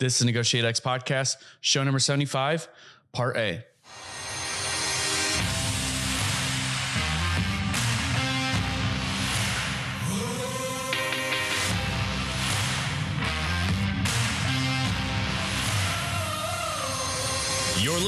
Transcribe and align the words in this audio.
This 0.00 0.18
is 0.18 0.24
Negotiate 0.24 0.64
X 0.64 0.80
Podcast, 0.80 1.36
show 1.60 1.84
number 1.84 1.98
75, 1.98 2.68
part 3.12 3.36
A. 3.36 3.64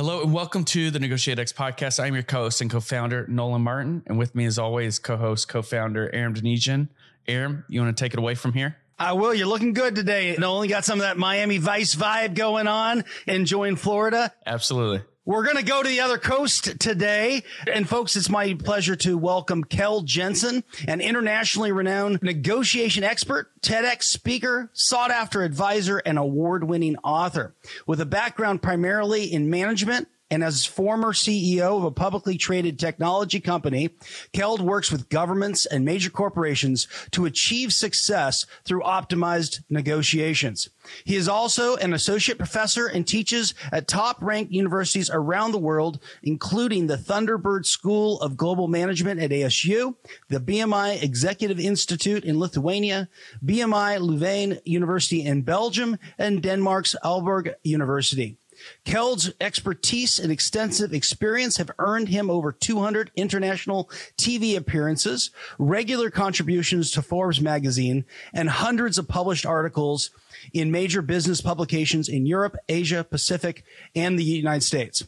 Hello 0.00 0.22
and 0.22 0.32
welcome 0.32 0.64
to 0.64 0.90
the 0.90 0.98
Negotiate 0.98 1.38
X 1.38 1.52
podcast. 1.52 2.02
I'm 2.02 2.14
your 2.14 2.22
co-host 2.22 2.62
and 2.62 2.70
co-founder 2.70 3.26
Nolan 3.28 3.60
Martin, 3.60 4.02
and 4.06 4.18
with 4.18 4.34
me, 4.34 4.46
as 4.46 4.58
always, 4.58 4.98
co-host, 4.98 5.46
co-founder 5.48 6.08
Aram 6.14 6.32
Donigian. 6.32 6.88
Aram, 7.28 7.66
you 7.68 7.82
want 7.82 7.94
to 7.94 8.02
take 8.02 8.14
it 8.14 8.18
away 8.18 8.34
from 8.34 8.54
here? 8.54 8.78
I 8.98 9.12
will. 9.12 9.34
You're 9.34 9.46
looking 9.46 9.74
good 9.74 9.94
today. 9.94 10.36
Nolan 10.38 10.70
got 10.70 10.86
some 10.86 11.00
of 11.00 11.02
that 11.02 11.18
Miami 11.18 11.58
Vice 11.58 11.94
vibe 11.94 12.34
going 12.34 12.66
on, 12.66 13.04
enjoying 13.26 13.76
Florida. 13.76 14.32
Absolutely. 14.46 15.02
We're 15.30 15.44
going 15.44 15.58
to 15.58 15.62
go 15.62 15.80
to 15.80 15.88
the 15.88 16.00
other 16.00 16.18
coast 16.18 16.80
today. 16.80 17.44
And 17.72 17.88
folks, 17.88 18.16
it's 18.16 18.28
my 18.28 18.52
pleasure 18.54 18.96
to 18.96 19.16
welcome 19.16 19.62
Keld 19.62 20.04
Jensen, 20.04 20.64
an 20.88 21.00
internationally 21.00 21.70
renowned 21.70 22.20
negotiation 22.20 23.04
expert, 23.04 23.48
TEDx 23.60 24.02
speaker, 24.02 24.70
sought 24.72 25.12
after 25.12 25.44
advisor, 25.44 25.98
and 25.98 26.18
award 26.18 26.64
winning 26.64 26.96
author. 27.04 27.54
With 27.86 28.00
a 28.00 28.06
background 28.06 28.60
primarily 28.60 29.32
in 29.32 29.48
management, 29.48 30.08
and 30.30 30.44
as 30.44 30.64
former 30.64 31.12
CEO 31.12 31.76
of 31.76 31.84
a 31.84 31.90
publicly 31.90 32.36
traded 32.36 32.78
technology 32.78 33.40
company, 33.40 33.90
Keld 34.32 34.60
works 34.60 34.92
with 34.92 35.08
governments 35.08 35.66
and 35.66 35.84
major 35.84 36.10
corporations 36.10 36.86
to 37.10 37.26
achieve 37.26 37.72
success 37.72 38.46
through 38.64 38.82
optimized 38.82 39.62
negotiations. 39.68 40.68
He 41.04 41.16
is 41.16 41.28
also 41.28 41.76
an 41.76 41.92
associate 41.92 42.38
professor 42.38 42.86
and 42.86 43.06
teaches 43.06 43.54
at 43.72 43.88
top 43.88 44.22
ranked 44.22 44.52
universities 44.52 45.10
around 45.12 45.52
the 45.52 45.58
world, 45.58 46.00
including 46.22 46.86
the 46.86 46.96
Thunderbird 46.96 47.66
School 47.66 48.20
of 48.20 48.36
Global 48.36 48.68
Management 48.68 49.20
at 49.20 49.30
ASU, 49.30 49.94
the 50.28 50.40
BMI 50.40 51.02
Executive 51.02 51.60
Institute 51.60 52.24
in 52.24 52.38
Lithuania, 52.38 53.08
BMI 53.44 54.00
Louvain 54.00 54.58
University 54.64 55.24
in 55.24 55.42
Belgium, 55.42 55.98
and 56.18 56.42
Denmark's 56.42 56.96
Aalborg 57.04 57.54
University. 57.62 58.39
Keld's 58.84 59.32
expertise 59.40 60.18
and 60.18 60.32
extensive 60.32 60.92
experience 60.92 61.56
have 61.56 61.70
earned 61.78 62.08
him 62.08 62.30
over 62.30 62.52
200 62.52 63.10
international 63.16 63.90
TV 64.16 64.56
appearances, 64.56 65.30
regular 65.58 66.10
contributions 66.10 66.90
to 66.92 67.02
Forbes 67.02 67.40
magazine, 67.40 68.04
and 68.32 68.48
hundreds 68.48 68.98
of 68.98 69.08
published 69.08 69.46
articles 69.46 70.10
in 70.52 70.70
major 70.70 71.02
business 71.02 71.40
publications 71.40 72.08
in 72.08 72.26
Europe, 72.26 72.56
Asia, 72.68 73.04
Pacific, 73.04 73.64
and 73.94 74.18
the 74.18 74.24
United 74.24 74.62
States. 74.62 75.04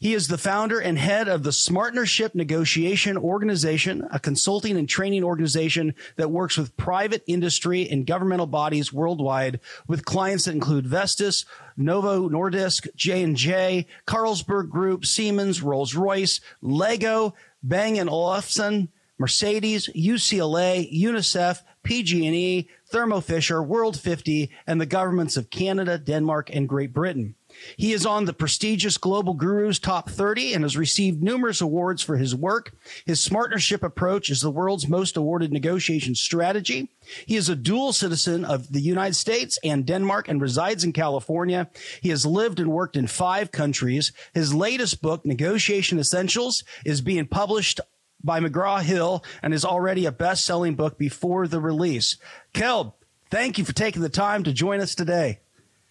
He 0.00 0.14
is 0.14 0.28
the 0.28 0.38
founder 0.38 0.80
and 0.80 0.98
head 0.98 1.28
of 1.28 1.42
the 1.42 1.50
Smartnership 1.50 2.34
Negotiation 2.34 3.16
Organization, 3.16 4.06
a 4.10 4.18
consulting 4.18 4.76
and 4.76 4.88
training 4.88 5.24
organization 5.24 5.94
that 6.16 6.30
works 6.30 6.56
with 6.56 6.76
private 6.76 7.22
industry 7.26 7.88
and 7.88 8.06
governmental 8.06 8.46
bodies 8.46 8.92
worldwide 8.92 9.60
with 9.86 10.04
clients 10.04 10.46
that 10.46 10.54
include 10.54 10.86
Vestas, 10.86 11.44
Novo 11.76 12.28
Nordisk, 12.28 12.88
J&J, 12.96 13.86
Carlsberg 14.06 14.70
Group, 14.70 15.04
Siemens, 15.04 15.62
Rolls-Royce, 15.62 16.40
Lego, 16.62 17.34
Bang 17.62 18.08
& 18.08 18.08
Olufsen, 18.08 18.88
Mercedes, 19.18 19.88
UCLA, 19.94 20.90
UNICEF, 20.92 21.62
PG&E, 21.82 22.68
Thermo 22.88 23.20
Fisher, 23.20 23.62
World 23.62 23.98
50, 23.98 24.50
and 24.66 24.80
the 24.80 24.86
governments 24.86 25.36
of 25.36 25.50
Canada, 25.50 25.98
Denmark, 25.98 26.50
and 26.52 26.68
Great 26.68 26.92
Britain. 26.92 27.34
He 27.76 27.92
is 27.92 28.06
on 28.06 28.24
the 28.24 28.32
prestigious 28.32 28.98
Global 28.98 29.34
Gurus 29.34 29.78
Top 29.78 30.10
30 30.10 30.54
and 30.54 30.64
has 30.64 30.76
received 30.76 31.22
numerous 31.22 31.60
awards 31.60 32.02
for 32.02 32.16
his 32.16 32.34
work. 32.34 32.74
His 33.04 33.26
smartnership 33.26 33.82
approach 33.82 34.30
is 34.30 34.40
the 34.40 34.50
world's 34.50 34.88
most 34.88 35.16
awarded 35.16 35.52
negotiation 35.52 36.14
strategy. 36.14 36.90
He 37.26 37.36
is 37.36 37.48
a 37.48 37.56
dual 37.56 37.92
citizen 37.92 38.44
of 38.44 38.72
the 38.72 38.80
United 38.80 39.14
States 39.14 39.58
and 39.64 39.86
Denmark 39.86 40.28
and 40.28 40.40
resides 40.40 40.84
in 40.84 40.92
California. 40.92 41.70
He 42.00 42.10
has 42.10 42.26
lived 42.26 42.60
and 42.60 42.70
worked 42.70 42.96
in 42.96 43.06
five 43.06 43.50
countries. 43.50 44.12
His 44.34 44.54
latest 44.54 45.02
book, 45.02 45.24
Negotiation 45.24 45.98
Essentials, 45.98 46.64
is 46.84 47.00
being 47.00 47.26
published 47.26 47.80
by 48.24 48.40
McGraw 48.40 48.82
Hill 48.82 49.24
and 49.42 49.52
is 49.52 49.64
already 49.64 50.06
a 50.06 50.12
best 50.12 50.44
selling 50.44 50.74
book 50.74 50.98
before 50.98 51.48
the 51.48 51.60
release. 51.60 52.16
Keld, 52.54 52.92
thank 53.30 53.58
you 53.58 53.64
for 53.64 53.72
taking 53.72 54.02
the 54.02 54.08
time 54.08 54.44
to 54.44 54.52
join 54.52 54.80
us 54.80 54.94
today. 54.94 55.40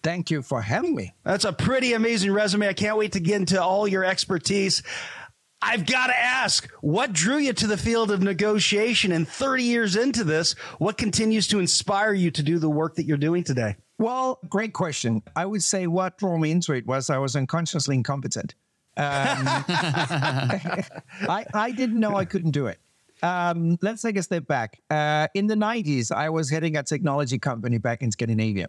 Thank 0.02 0.30
you 0.30 0.42
for 0.42 0.60
having 0.60 0.94
me. 0.94 1.14
That's 1.24 1.44
a 1.44 1.52
pretty 1.52 1.92
amazing 1.92 2.32
resume. 2.32 2.68
I 2.68 2.72
can't 2.72 2.96
wait 2.96 3.12
to 3.12 3.20
get 3.20 3.36
into 3.36 3.62
all 3.62 3.86
your 3.86 4.04
expertise. 4.04 4.82
I've 5.64 5.86
got 5.86 6.08
to 6.08 6.18
ask, 6.18 6.68
what 6.80 7.12
drew 7.12 7.38
you 7.38 7.52
to 7.52 7.68
the 7.68 7.76
field 7.76 8.10
of 8.10 8.20
negotiation? 8.20 9.12
And 9.12 9.28
30 9.28 9.62
years 9.62 9.94
into 9.94 10.24
this, 10.24 10.54
what 10.78 10.98
continues 10.98 11.46
to 11.48 11.60
inspire 11.60 12.12
you 12.12 12.32
to 12.32 12.42
do 12.42 12.58
the 12.58 12.68
work 12.68 12.96
that 12.96 13.04
you're 13.04 13.16
doing 13.16 13.44
today? 13.44 13.76
Well, 13.96 14.40
great 14.48 14.72
question. 14.72 15.22
I 15.36 15.46
would 15.46 15.62
say 15.62 15.86
what 15.86 16.18
drew 16.18 16.36
me 16.36 16.50
into 16.50 16.72
it 16.72 16.84
was 16.84 17.08
I 17.08 17.18
was 17.18 17.36
unconsciously 17.36 17.94
incompetent. 17.94 18.56
Um, 18.96 19.04
I, 19.06 20.84
I 21.54 21.70
didn't 21.70 22.00
know 22.00 22.16
I 22.16 22.24
couldn't 22.24 22.50
do 22.50 22.66
it. 22.66 22.80
Um, 23.22 23.78
let's 23.82 24.02
take 24.02 24.16
a 24.16 24.22
step 24.24 24.48
back. 24.48 24.80
Uh, 24.90 25.28
in 25.34 25.46
the 25.46 25.54
90s, 25.54 26.10
I 26.10 26.30
was 26.30 26.50
heading 26.50 26.76
a 26.76 26.82
technology 26.82 27.38
company 27.38 27.78
back 27.78 28.02
in 28.02 28.10
Scandinavia. 28.10 28.66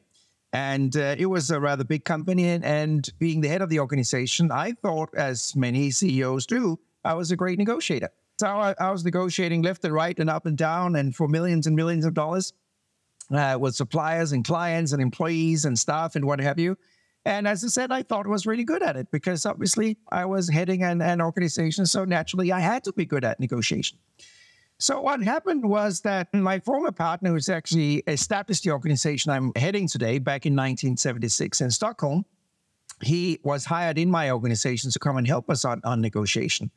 And 0.53 0.95
uh, 0.95 1.15
it 1.17 1.25
was 1.25 1.49
a 1.49 1.59
rather 1.59 1.83
big 1.83 2.05
company. 2.05 2.47
And, 2.47 2.63
and 2.63 3.09
being 3.17 3.41
the 3.41 3.47
head 3.49 3.61
of 3.61 3.69
the 3.69 3.79
organization, 3.79 4.51
I 4.51 4.73
thought, 4.73 5.09
as 5.15 5.55
many 5.55 5.89
CEOs 5.89 6.45
do, 6.45 6.79
I 7.03 7.15
was 7.15 7.31
a 7.31 7.35
great 7.35 7.57
negotiator. 7.57 8.09
So 8.39 8.47
I, 8.47 8.75
I 8.79 8.91
was 8.91 9.03
negotiating 9.03 9.63
left 9.63 9.83
and 9.83 9.93
right 9.93 10.17
and 10.17 10.29
up 10.29 10.45
and 10.45 10.57
down 10.57 10.95
and 10.95 11.15
for 11.15 11.27
millions 11.27 11.67
and 11.67 11.75
millions 11.75 12.05
of 12.05 12.13
dollars 12.13 12.53
uh, 13.31 13.57
with 13.59 13.75
suppliers 13.75 14.31
and 14.31 14.45
clients 14.45 14.91
and 14.91 15.01
employees 15.01 15.65
and 15.65 15.77
staff 15.77 16.15
and 16.15 16.25
what 16.25 16.39
have 16.39 16.59
you. 16.59 16.77
And 17.25 17.47
as 17.47 17.63
I 17.63 17.67
said, 17.67 17.91
I 17.91 18.03
thought 18.03 18.25
I 18.25 18.29
was 18.29 18.45
really 18.45 18.65
good 18.65 18.83
at 18.83 18.95
it 18.95 19.09
because 19.11 19.45
obviously 19.45 19.97
I 20.11 20.25
was 20.25 20.49
heading 20.49 20.83
an, 20.83 21.01
an 21.01 21.21
organization. 21.21 21.85
So 21.85 22.05
naturally, 22.05 22.51
I 22.51 22.59
had 22.59 22.83
to 22.83 22.93
be 22.93 23.05
good 23.05 23.23
at 23.23 23.39
negotiation. 23.39 23.97
So 24.83 24.99
what 24.99 25.23
happened 25.23 25.63
was 25.63 26.01
that 26.01 26.33
my 26.33 26.59
former 26.59 26.91
partner, 26.91 27.29
who's 27.29 27.47
actually 27.47 28.03
established 28.05 28.65
the 28.65 28.71
organization 28.71 29.31
I'm 29.31 29.53
heading 29.55 29.87
today 29.87 30.19
back 30.19 30.45
in 30.45 30.57
1976 30.57 31.61
in 31.61 31.71
Stockholm, 31.71 32.25
he 33.01 33.39
was 33.43 33.63
hired 33.63 33.97
in 33.97 34.11
my 34.11 34.29
organization 34.29 34.91
to 34.91 34.99
come 34.99 35.15
and 35.15 35.25
help 35.25 35.49
us 35.49 35.63
on, 35.63 35.79
on 35.85 36.01
negotiation. 36.01 36.69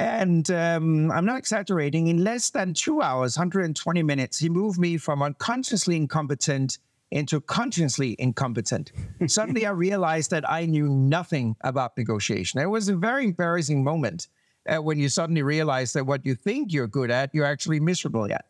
And 0.00 0.50
um, 0.50 1.12
I'm 1.12 1.24
not 1.26 1.38
exaggerating, 1.38 2.08
in 2.08 2.24
less 2.24 2.50
than 2.50 2.74
two 2.74 3.02
hours, 3.02 3.38
120 3.38 4.02
minutes, 4.02 4.40
he 4.40 4.48
moved 4.48 4.80
me 4.80 4.96
from 4.96 5.22
unconsciously 5.22 5.94
incompetent 5.94 6.78
into 7.12 7.40
consciously 7.40 8.16
incompetent. 8.18 8.90
Suddenly 9.28 9.64
I 9.64 9.70
realized 9.86 10.32
that 10.32 10.50
I 10.50 10.66
knew 10.66 10.88
nothing 10.88 11.54
about 11.60 11.96
negotiation. 11.96 12.58
It 12.58 12.66
was 12.66 12.88
a 12.88 12.96
very 12.96 13.26
embarrassing 13.26 13.84
moment 13.84 14.26
uh, 14.66 14.82
when 14.82 14.98
you 14.98 15.08
suddenly 15.08 15.42
realize 15.42 15.92
that 15.92 16.04
what 16.06 16.24
you 16.24 16.34
think 16.34 16.72
you're 16.72 16.86
good 16.86 17.10
at, 17.10 17.34
you're 17.34 17.44
actually 17.46 17.80
miserable 17.80 18.30
at. 18.32 18.46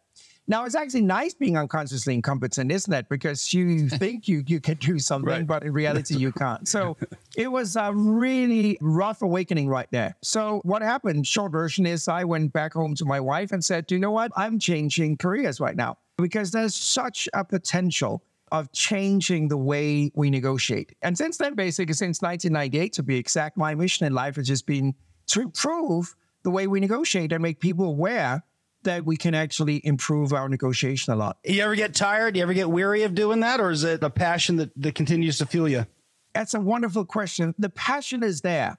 Now, 0.50 0.64
it's 0.64 0.75
actually 0.75 1.02
nice 1.02 1.34
being 1.34 1.58
unconsciously 1.58 2.14
incompetent, 2.14 2.72
isn't 2.72 2.93
it? 2.93 3.10
Because 3.10 3.52
you 3.52 3.88
think 4.02 4.26
you, 4.26 4.43
you 4.46 4.60
can 4.60 4.78
do 4.78 4.99
something, 4.99 5.28
Right. 5.28 5.46
but 5.46 5.62
in 5.62 5.72
reality, 5.72 6.16
you 6.16 6.32
can't. 6.44 6.66
So 6.66 6.96
it 7.37 7.49
was 7.49 7.76
a 7.76 7.93
really 7.93 8.78
rough 8.81 9.20
awakening 9.20 9.69
right 9.69 9.88
there. 9.90 10.16
So 10.22 10.62
what 10.64 10.81
happened, 10.81 11.26
short 11.26 11.52
version 11.52 11.84
is 11.84 12.08
I 12.08 12.25
went 12.25 12.55
back 12.55 12.72
home 12.72 12.94
to 12.94 13.05
my 13.05 13.20
wife 13.20 13.52
and 13.52 13.62
said, 13.62 13.90
you 13.90 13.99
know 13.99 14.10
what? 14.10 14.32
I'm 14.37 14.58
changing 14.58 15.19
careers 15.19 15.60
right 15.60 15.76
now 15.76 15.99
because 16.16 16.50
there's 16.50 16.75
such 16.75 17.28
a 17.34 17.44
potential 17.44 18.22
of 18.50 18.72
changing 18.72 19.49
the 19.49 19.58
way 19.58 20.10
we 20.14 20.31
negotiate. 20.31 20.94
And 21.02 21.19
since 21.19 21.37
then, 21.37 21.55
basically, 21.55 21.93
since 21.93 22.22
1998, 22.22 22.94
to 22.94 23.02
be 23.02 23.19
exact, 23.19 23.58
my 23.58 23.75
mission 23.75 24.06
in 24.06 24.14
life 24.14 24.37
has 24.37 24.46
just 24.46 24.64
been 24.64 24.94
to 25.29 25.41
improve 25.41 26.15
the 26.43 26.51
way 26.51 26.67
we 26.67 26.81
negotiate 26.81 27.33
and 27.33 27.43
make 27.43 27.61
people 27.61 27.87
aware 27.87 28.43
that 28.85 29.05
we 29.05 29.17
can 29.17 29.35
actually 29.35 29.85
improve 29.85 30.33
our 30.33 30.49
negotiation 30.49 31.13
a 31.13 31.17
lot. 31.17 31.39
You 31.45 31.63
ever 31.63 31.75
get 31.75 31.95
tired? 31.95 32.37
You 32.37 32.43
ever 32.43 32.55
get 32.55 32.71
weary 32.71 33.03
of 33.03 33.15
doing 33.15 33.41
that? 33.41 33.61
Or 33.61 33.71
is 33.71 33.85
it 33.85 34.03
a 34.03 34.11
passion 34.11 34.57
that, 34.57 34.71
that 34.77 34.95
continues 34.95 35.39
to 35.39 35.47
fuel 35.47 35.69
you? 35.69 35.87
That's 36.35 36.55
a 36.55 36.61
wonderful 36.61 37.05
question. 37.05 37.55
The 37.59 37.71
passion 37.71 38.23
is 38.23 38.41
there. 38.41 38.79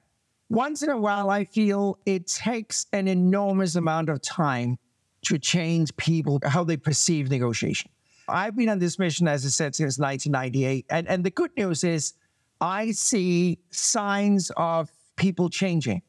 once 0.50 0.82
in 0.82 0.90
a 0.90 0.98
while, 0.98 1.30
I 1.30 1.44
feel 1.44 2.00
it 2.06 2.28
takes 2.28 2.88
an 2.94 3.08
enormous 3.08 3.76
amount 3.76 4.10
of 4.10 4.22
time 4.22 4.78
to 5.24 5.38
change 5.38 5.96
people, 5.98 6.40
how 6.44 6.64
they 6.64 6.78
perceive 6.78 7.30
negotiation. 7.30 7.92
I've 8.28 8.56
been 8.56 8.70
on 8.70 8.80
this 8.80 8.98
mission, 8.98 9.28
as 9.28 9.46
I 9.46 9.50
said, 9.50 9.76
since 9.76 10.00
1998. 10.00 10.86
And, 10.90 11.08
and 11.08 11.24
the 11.24 11.32
good 11.32 11.52
news 11.58 11.84
is 11.84 12.14
I 12.62 12.92
see 12.92 13.60
signs 13.70 14.52
of 14.56 14.90
people 15.18 15.50
changing. 15.50 16.02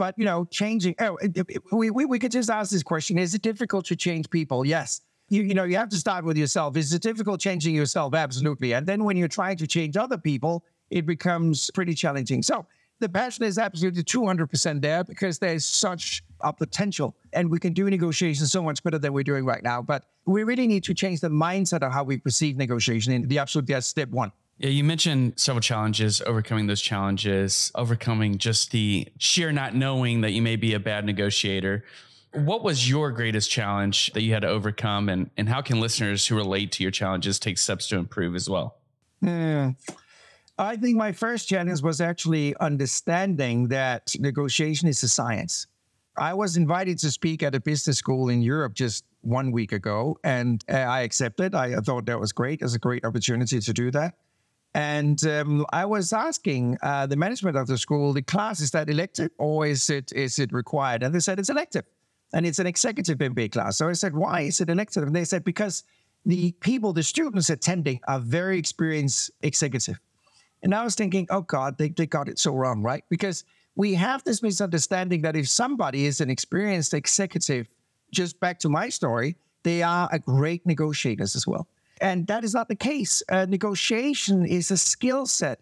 But, 0.00 0.18
you 0.18 0.24
know, 0.24 0.46
changing, 0.46 0.94
oh, 0.98 1.18
we, 1.72 1.90
we, 1.90 2.06
we 2.06 2.18
could 2.18 2.32
just 2.32 2.48
ask 2.48 2.70
this 2.70 2.82
question 2.82 3.18
Is 3.18 3.34
it 3.34 3.42
difficult 3.42 3.84
to 3.84 3.96
change 3.96 4.30
people? 4.30 4.64
Yes. 4.64 5.02
You, 5.28 5.42
you 5.42 5.52
know, 5.52 5.64
you 5.64 5.76
have 5.76 5.90
to 5.90 5.96
start 5.96 6.24
with 6.24 6.38
yourself. 6.38 6.74
Is 6.78 6.94
it 6.94 7.02
difficult 7.02 7.38
changing 7.38 7.74
yourself? 7.74 8.14
Absolutely. 8.14 8.72
And 8.72 8.86
then 8.86 9.04
when 9.04 9.18
you're 9.18 9.28
trying 9.28 9.58
to 9.58 9.66
change 9.66 9.98
other 9.98 10.16
people, 10.16 10.64
it 10.88 11.04
becomes 11.04 11.70
pretty 11.72 11.92
challenging. 11.92 12.42
So 12.42 12.64
the 13.00 13.10
passion 13.10 13.44
is 13.44 13.58
absolutely 13.58 14.02
200% 14.02 14.80
there 14.80 15.04
because 15.04 15.38
there's 15.38 15.66
such 15.66 16.24
a 16.40 16.50
potential 16.50 17.14
and 17.34 17.50
we 17.50 17.58
can 17.58 17.74
do 17.74 17.90
negotiations 17.90 18.50
so 18.50 18.62
much 18.62 18.82
better 18.82 18.98
than 18.98 19.12
we're 19.12 19.22
doing 19.22 19.44
right 19.44 19.62
now. 19.62 19.82
But 19.82 20.06
we 20.24 20.44
really 20.44 20.66
need 20.66 20.82
to 20.84 20.94
change 20.94 21.20
the 21.20 21.28
mindset 21.28 21.82
of 21.82 21.92
how 21.92 22.04
we 22.04 22.16
perceive 22.16 22.56
negotiation. 22.56 23.12
And 23.12 23.28
the 23.28 23.38
absolute 23.38 23.66
that's 23.66 23.86
step 23.86 24.08
one. 24.08 24.32
Yeah, 24.60 24.68
you 24.68 24.84
mentioned 24.84 25.32
several 25.36 25.62
challenges, 25.62 26.20
overcoming 26.20 26.66
those 26.66 26.82
challenges, 26.82 27.72
overcoming 27.74 28.36
just 28.36 28.72
the 28.72 29.08
sheer 29.16 29.52
not 29.52 29.74
knowing 29.74 30.20
that 30.20 30.32
you 30.32 30.42
may 30.42 30.56
be 30.56 30.74
a 30.74 30.78
bad 30.78 31.06
negotiator. 31.06 31.82
What 32.34 32.62
was 32.62 32.86
your 32.86 33.10
greatest 33.10 33.50
challenge 33.50 34.12
that 34.12 34.20
you 34.20 34.34
had 34.34 34.42
to 34.42 34.48
overcome? 34.48 35.08
And, 35.08 35.30
and 35.38 35.48
how 35.48 35.62
can 35.62 35.80
listeners 35.80 36.26
who 36.26 36.36
relate 36.36 36.72
to 36.72 36.82
your 36.82 36.92
challenges 36.92 37.38
take 37.38 37.56
steps 37.56 37.88
to 37.88 37.96
improve 37.96 38.34
as 38.34 38.50
well? 38.50 38.76
Yeah. 39.22 39.72
I 40.58 40.76
think 40.76 40.94
my 40.94 41.12
first 41.12 41.48
challenge 41.48 41.80
was 41.80 42.02
actually 42.02 42.54
understanding 42.58 43.68
that 43.68 44.14
negotiation 44.18 44.88
is 44.88 45.02
a 45.02 45.08
science. 45.08 45.68
I 46.18 46.34
was 46.34 46.58
invited 46.58 46.98
to 46.98 47.10
speak 47.10 47.42
at 47.42 47.54
a 47.54 47.60
business 47.60 47.96
school 47.96 48.28
in 48.28 48.42
Europe 48.42 48.74
just 48.74 49.06
one 49.22 49.52
week 49.52 49.72
ago, 49.72 50.18
and 50.22 50.62
uh, 50.68 50.74
I 50.74 51.00
accepted. 51.00 51.54
I 51.54 51.76
thought 51.76 52.04
that 52.06 52.20
was 52.20 52.32
great. 52.32 52.60
It 52.60 52.64
was 52.64 52.74
a 52.74 52.78
great 52.78 53.06
opportunity 53.06 53.58
to 53.58 53.72
do 53.72 53.90
that. 53.92 54.16
And 54.74 55.24
um, 55.26 55.66
I 55.72 55.84
was 55.84 56.12
asking 56.12 56.78
uh, 56.82 57.06
the 57.06 57.16
management 57.16 57.56
of 57.56 57.66
the 57.66 57.76
school, 57.76 58.12
the 58.12 58.22
class 58.22 58.60
is 58.60 58.70
that 58.70 58.88
elective 58.88 59.30
or 59.38 59.66
is 59.66 59.90
it 59.90 60.12
is 60.12 60.38
it 60.38 60.52
required? 60.52 61.02
And 61.02 61.12
they 61.14 61.18
said 61.20 61.40
it's 61.40 61.50
elective, 61.50 61.84
and 62.32 62.46
it's 62.46 62.60
an 62.60 62.66
executive 62.66 63.18
MBA 63.18 63.52
class. 63.52 63.78
So 63.78 63.88
I 63.88 63.94
said, 63.94 64.14
why 64.14 64.42
is 64.42 64.60
it 64.60 64.70
elective? 64.70 65.02
And 65.02 65.14
they 65.14 65.24
said 65.24 65.42
because 65.42 65.82
the 66.24 66.52
people, 66.60 66.92
the 66.92 67.02
students 67.02 67.50
attending, 67.50 68.00
are 68.06 68.20
very 68.20 68.58
experienced 68.58 69.32
executive. 69.42 69.98
And 70.62 70.74
I 70.74 70.84
was 70.84 70.94
thinking, 70.94 71.26
oh 71.30 71.40
God, 71.40 71.78
they, 71.78 71.88
they 71.88 72.06
got 72.06 72.28
it 72.28 72.38
so 72.38 72.54
wrong, 72.54 72.82
right? 72.82 73.02
Because 73.08 73.44
we 73.76 73.94
have 73.94 74.22
this 74.24 74.42
misunderstanding 74.42 75.22
that 75.22 75.36
if 75.36 75.48
somebody 75.48 76.06
is 76.06 76.20
an 76.20 76.30
experienced 76.30 76.92
executive, 76.92 77.66
just 78.12 78.38
back 78.40 78.58
to 78.60 78.68
my 78.68 78.88
story, 78.88 79.36
they 79.62 79.82
are 79.82 80.08
a 80.12 80.18
great 80.18 80.66
negotiators 80.66 81.34
as 81.34 81.46
well. 81.46 81.66
And 82.00 82.26
that 82.28 82.44
is 82.44 82.54
not 82.54 82.68
the 82.68 82.76
case. 82.76 83.22
Uh, 83.28 83.46
negotiation 83.48 84.46
is 84.46 84.70
a 84.70 84.76
skill 84.76 85.26
set 85.26 85.60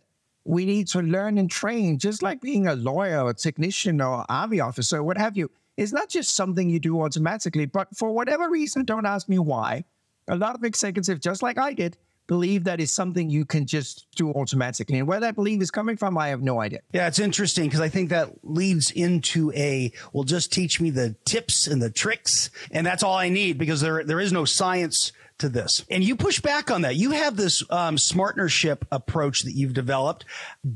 we 0.49 0.65
need 0.65 0.89
to 0.89 1.01
learn 1.01 1.37
and 1.37 1.51
train, 1.51 1.99
just 1.99 2.23
like 2.23 2.41
being 2.41 2.67
a 2.67 2.75
lawyer 2.75 3.21
or 3.21 3.31
a 3.31 3.35
technician 3.35 4.01
or 4.01 4.25
army 4.31 4.61
officer, 4.61 5.03
what 5.03 5.19
have 5.19 5.37
you. 5.37 5.51
It's 5.77 5.93
not 5.93 6.09
just 6.09 6.35
something 6.35 6.71
you 6.71 6.81
do 6.81 7.03
automatically, 7.03 7.67
but 7.67 7.95
for 7.95 8.11
whatever 8.13 8.49
reason, 8.49 8.85
don't 8.85 9.05
ask 9.05 9.29
me 9.29 9.39
why. 9.39 9.85
A 10.27 10.37
lot 10.37 10.55
of 10.55 10.65
executives, 10.65 11.21
just 11.21 11.43
like 11.43 11.59
I 11.59 11.75
did, 11.75 11.99
believe 12.27 12.65
that 12.65 12.81
is 12.81 12.91
something 12.91 13.29
you 13.29 13.45
can 13.45 13.67
just 13.67 14.07
do 14.17 14.31
automatically. 14.33 14.99
And 14.99 15.07
where 15.07 15.21
that 15.21 15.35
belief 15.35 15.61
is 15.61 15.71
coming 15.71 15.99
from, 15.99 16.17
I 16.17 16.29
have 16.29 16.43
no 16.43 16.61
idea. 16.61 16.81
Yeah, 16.93 17.09
it's 17.09 17.19
interesting 17.19 17.67
because 17.67 17.81
I 17.81 17.91
think 17.91 18.09
that 18.09 18.31
leads 18.43 18.91
into 18.91 19.53
a 19.53 19.93
well, 20.15 20.25
just 20.25 20.51
teach 20.51 20.81
me 20.81 20.89
the 20.89 21.15
tips 21.27 21.67
and 21.67 21.83
the 21.83 21.91
tricks, 21.91 22.49
and 22.71 22.87
that's 22.87 23.03
all 23.03 23.15
I 23.15 23.29
need 23.29 23.59
because 23.59 23.83
there 23.83 24.03
there 24.03 24.21
is 24.21 24.33
no 24.33 24.47
science 24.47 25.13
to 25.39 25.49
this. 25.49 25.85
And 25.91 26.05
you 26.05 26.17
push 26.17 26.41
back 26.41 26.71
on 26.71 26.83
that. 26.83 26.97
You 26.97 27.13
have 27.13 27.37
this 27.37 27.63
um, 27.71 27.97
smartnership 27.97 28.83
approach 28.91 29.43
that 29.43 29.53
you've 29.53 29.75
developed. 29.75 30.25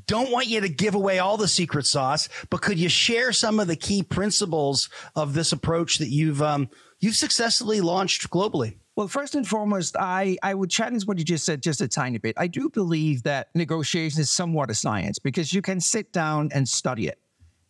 Don't 0.07 0.31
want 0.31 0.47
you 0.47 0.61
to 0.61 0.69
give 0.69 0.95
away 0.95 1.19
all 1.19 1.37
the 1.37 1.49
secret 1.49 1.87
sauce, 1.87 2.29
but 2.51 2.63
could 2.63 2.79
you 2.79 2.89
share 2.89 3.33
some 3.33 3.61
of 3.61 3.69
the 3.69 3.77
key 3.77 4.03
principles 4.03 4.89
of 5.15 5.35
this 5.35 5.53
approach 5.53 5.99
that 5.99 6.09
you've 6.09 6.43
um, 6.43 6.69
you've 7.01 7.17
successfully 7.17 7.81
launched 7.81 8.31
globally? 8.31 8.77
Well, 8.95 9.09
first 9.09 9.35
and 9.35 9.49
foremost, 9.49 9.97
I, 9.99 10.37
I 10.43 10.53
would 10.53 10.69
challenge 10.69 11.07
what 11.07 11.19
you 11.19 11.25
just 11.25 11.47
said 11.47 11.63
just 11.63 11.81
a 11.81 11.89
tiny 11.89 12.19
bit. 12.19 12.35
I 12.37 12.47
do 12.47 12.69
believe 12.69 13.23
that 13.23 13.49
negotiation 13.55 14.21
is 14.21 14.31
somewhat 14.31 14.71
a 14.71 14.75
science 14.75 15.19
because 15.19 15.55
you 15.55 15.63
can 15.63 15.81
sit 15.81 16.13
down 16.13 16.51
and 16.53 16.69
study 16.69 17.09
it. 17.09 17.19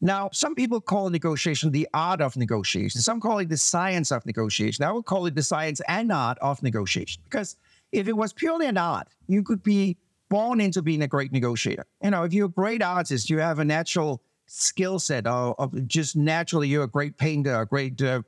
Now, 0.05 0.31
some 0.33 0.57
people 0.57 0.81
call 0.81 1.11
negotiation 1.11 1.71
the 1.71 1.89
art 1.95 2.21
of 2.21 2.37
negotiation. 2.37 3.01
Some 3.01 3.21
call 3.21 3.39
it 3.39 3.49
the 3.49 3.57
science 3.57 4.11
of 4.11 4.27
negotiation. 4.27 4.85
I 4.85 4.91
would 4.91 5.05
call 5.05 5.27
it 5.27 5.37
the 5.37 5.45
science 5.45 5.81
and 5.87 6.11
art 6.11 6.39
of 6.41 6.61
negotiation 6.61 7.23
because 7.25 7.57
if 7.93 8.09
it 8.09 8.17
was 8.17 8.33
purely 8.33 8.67
an 8.67 8.77
art, 8.77 9.07
you 9.29 9.45
could 9.45 9.63
be 9.63 9.97
born 10.29 10.61
into 10.61 10.83
being 10.83 11.03
a 11.03 11.07
great 11.07 11.31
negotiator. 11.31 11.87
You 12.03 12.11
know, 12.11 12.25
if 12.25 12.33
you're 12.33 12.47
a 12.47 12.51
great 12.51 12.83
artist, 12.83 13.31
you 13.31 13.39
have 13.39 13.61
a 13.61 13.65
natural 13.65 14.21
skill 14.47 14.99
set 14.99 15.25
of, 15.29 15.55
of 15.59 15.87
just 15.87 16.17
naturally 16.17 16.67
you're 16.67 16.85
a 16.85 16.89
great 16.89 17.17
painter, 17.17 17.61
a 17.61 17.67
great 17.67 18.03
uh, 18.03 18.23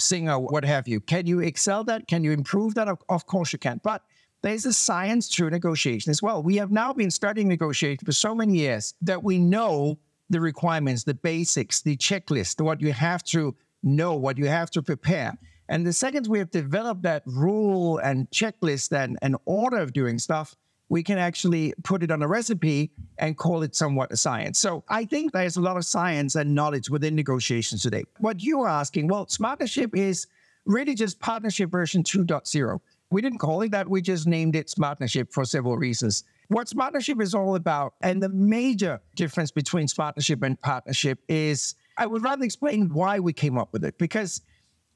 singer, 0.00 0.36
what 0.36 0.64
have 0.64 0.88
you. 0.88 0.98
Can 0.98 1.28
you 1.28 1.38
excel 1.40 1.84
that? 1.84 2.08
Can 2.08 2.24
you 2.24 2.32
improve 2.32 2.74
that? 2.74 2.88
Of, 2.88 2.98
of 3.08 3.26
course 3.26 3.52
you 3.52 3.58
can. 3.60 3.80
But 3.84 4.02
there's 4.42 4.66
a 4.66 4.72
science 4.72 5.28
to 5.36 5.48
negotiation 5.48 6.10
as 6.10 6.22
well. 6.22 6.42
We 6.42 6.56
have 6.56 6.72
now 6.72 6.92
been 6.92 7.10
studying 7.10 7.46
negotiation 7.46 8.04
for 8.04 8.12
so 8.12 8.34
many 8.34 8.58
years 8.58 8.94
that 9.02 9.22
we 9.22 9.38
know 9.38 9.98
the 10.30 10.40
requirements, 10.40 11.04
the 11.04 11.14
basics, 11.14 11.82
the 11.82 11.96
checklist, 11.96 12.60
what 12.64 12.80
you 12.80 12.92
have 12.92 13.22
to 13.24 13.54
know, 13.82 14.14
what 14.14 14.38
you 14.38 14.46
have 14.46 14.70
to 14.70 14.82
prepare. 14.82 15.36
And 15.68 15.86
the 15.86 15.92
second 15.92 16.26
we 16.26 16.38
have 16.38 16.50
developed 16.50 17.02
that 17.02 17.22
rule 17.26 17.98
and 17.98 18.30
checklist 18.30 18.92
and 18.92 19.18
an 19.22 19.36
order 19.44 19.78
of 19.78 19.92
doing 19.92 20.18
stuff, 20.18 20.56
we 20.88 21.02
can 21.04 21.18
actually 21.18 21.72
put 21.84 22.02
it 22.02 22.10
on 22.10 22.22
a 22.22 22.26
recipe 22.26 22.90
and 23.18 23.36
call 23.36 23.62
it 23.62 23.76
somewhat 23.76 24.10
a 24.10 24.16
science. 24.16 24.58
So 24.58 24.82
I 24.88 25.04
think 25.04 25.32
there's 25.32 25.56
a 25.56 25.60
lot 25.60 25.76
of 25.76 25.84
science 25.84 26.34
and 26.34 26.54
knowledge 26.54 26.90
within 26.90 27.14
negotiations 27.14 27.82
today. 27.82 28.04
What 28.18 28.42
you 28.42 28.62
are 28.62 28.68
asking, 28.68 29.06
well, 29.06 29.26
smartnership 29.26 29.96
is 29.96 30.26
really 30.66 30.94
just 30.94 31.20
partnership 31.20 31.70
version 31.70 32.02
2.0. 32.02 32.80
We 33.10 33.22
didn't 33.22 33.38
call 33.38 33.62
it 33.62 33.70
that, 33.70 33.88
we 33.88 34.02
just 34.02 34.26
named 34.26 34.56
it 34.56 34.66
smartnership 34.66 35.32
for 35.32 35.44
several 35.44 35.76
reasons. 35.76 36.24
What 36.50 36.66
smartnership 36.66 37.22
is 37.22 37.32
all 37.32 37.54
about, 37.54 37.94
and 38.00 38.20
the 38.20 38.28
major 38.28 39.00
difference 39.14 39.52
between 39.52 39.86
smartnership 39.86 40.44
and 40.44 40.60
partnership 40.60 41.20
is 41.28 41.76
I 41.96 42.06
would 42.06 42.24
rather 42.24 42.42
explain 42.42 42.88
why 42.92 43.20
we 43.20 43.32
came 43.32 43.56
up 43.56 43.72
with 43.72 43.84
it 43.84 43.96
because 43.98 44.42